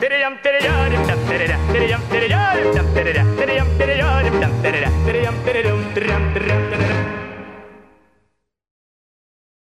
Перейдем, 0.00 0.36
перейдем, 0.42 1.20
перейдем, 1.28 1.60
перейдем, 1.72 2.00
перейдем, 2.10 2.94
перейдем, 2.94 3.66
перейдем, 3.78 4.01